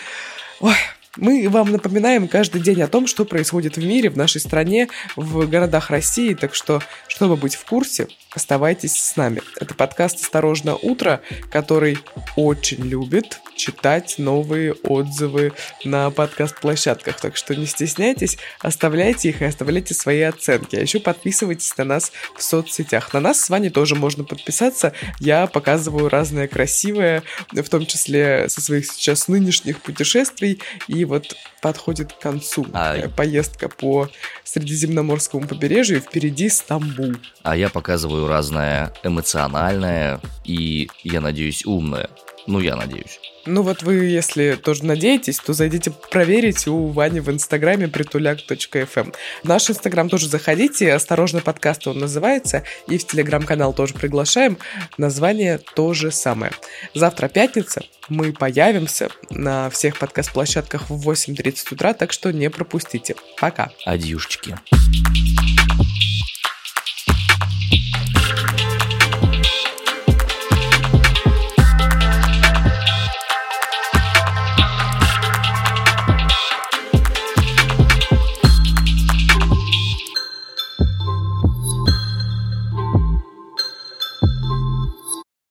Ой, 0.59 0.75
мы 1.15 1.47
вам 1.47 1.71
напоминаем 1.71 2.27
каждый 2.27 2.61
день 2.61 2.81
о 2.81 2.87
том, 2.87 3.07
что 3.07 3.23
происходит 3.23 3.77
в 3.77 3.85
мире, 3.85 4.09
в 4.09 4.17
нашей 4.17 4.41
стране, 4.41 4.89
в 5.15 5.47
городах 5.47 5.89
России, 5.89 6.33
так 6.33 6.55
что, 6.55 6.81
чтобы 7.07 7.37
быть 7.37 7.55
в 7.55 7.63
курсе, 7.65 8.07
оставайтесь 8.33 8.95
с 8.95 9.15
нами. 9.15 9.41
Это 9.59 9.73
подкаст 9.75 10.23
«Осторожно, 10.23 10.75
утро», 10.75 11.21
который 11.51 11.97
очень 12.35 12.83
любит 12.83 13.39
читать 13.55 14.15
новые 14.17 14.73
отзывы 14.73 15.53
на 15.83 16.09
подкаст-площадках, 16.09 17.19
так 17.19 17.35
что 17.35 17.55
не 17.55 17.65
стесняйтесь, 17.65 18.37
оставляйте 18.59 19.29
их 19.29 19.41
и 19.41 19.45
оставляйте 19.45 19.93
свои 19.93 20.21
оценки, 20.21 20.75
а 20.75 20.81
еще 20.81 20.99
подписывайтесь 20.99 21.75
на 21.77 21.83
нас 21.83 22.11
в 22.35 22.41
соцсетях. 22.41 23.13
На 23.13 23.19
нас 23.19 23.41
с 23.41 23.49
вами 23.49 23.69
тоже 23.69 23.95
можно 23.95 24.23
подписаться, 24.23 24.93
я 25.19 25.47
показываю 25.47 26.09
разное 26.09 26.47
красивое, 26.47 27.23
в 27.51 27.69
том 27.69 27.85
числе 27.85 28.49
со 28.49 28.61
своих 28.61 28.85
сейчас 28.85 29.27
нынешних 29.27 29.81
путешествий, 29.81 30.59
и 30.87 31.05
вот 31.05 31.35
подходит 31.61 32.13
к 32.13 32.19
концу 32.19 32.65
А- 32.73 33.07
поездка 33.09 33.69
по 33.69 34.09
Средиземноморскому 34.43 35.47
побережью, 35.47 36.01
впереди 36.01 36.49
Стамбул. 36.49 37.13
А 37.43 37.55
я 37.55 37.69
показываю 37.69 38.20
разное 38.27 38.93
эмоциональное 39.03 40.19
и, 40.43 40.89
я 41.03 41.21
надеюсь, 41.21 41.65
умное. 41.65 42.09
Ну, 42.47 42.59
я 42.59 42.75
надеюсь. 42.75 43.19
Ну 43.45 43.63
вот 43.63 43.81
вы, 43.81 44.05
если 44.05 44.53
тоже 44.53 44.85
надеетесь, 44.85 45.39
то 45.39 45.53
зайдите 45.53 45.91
проверить 45.91 46.67
у 46.67 46.87
Вани 46.87 47.19
в 47.19 47.29
инстаграме 47.29 47.87
притуляк.фм. 47.87 49.11
В 49.43 49.47
наш 49.47 49.69
инстаграм 49.69 50.09
тоже 50.09 50.27
заходите, 50.27 50.93
осторожно 50.93 51.41
подкаст 51.41 51.87
он 51.87 51.99
называется, 51.99 52.63
и 52.87 52.97
в 52.97 53.07
телеграм-канал 53.07 53.73
тоже 53.73 53.95
приглашаем. 53.95 54.57
Название 54.97 55.59
то 55.75 55.93
же 55.93 56.11
самое. 56.11 56.51
Завтра 56.93 57.29
пятница, 57.29 57.81
мы 58.09 58.31
появимся 58.31 59.09
на 59.31 59.69
всех 59.71 59.97
подкаст-площадках 59.97 60.89
в 60.89 61.09
8.30 61.09 61.73
утра, 61.73 61.93
так 61.93 62.13
что 62.13 62.31
не 62.31 62.49
пропустите. 62.49 63.15
Пока. 63.39 63.71
Адьюшечки. 63.85 64.55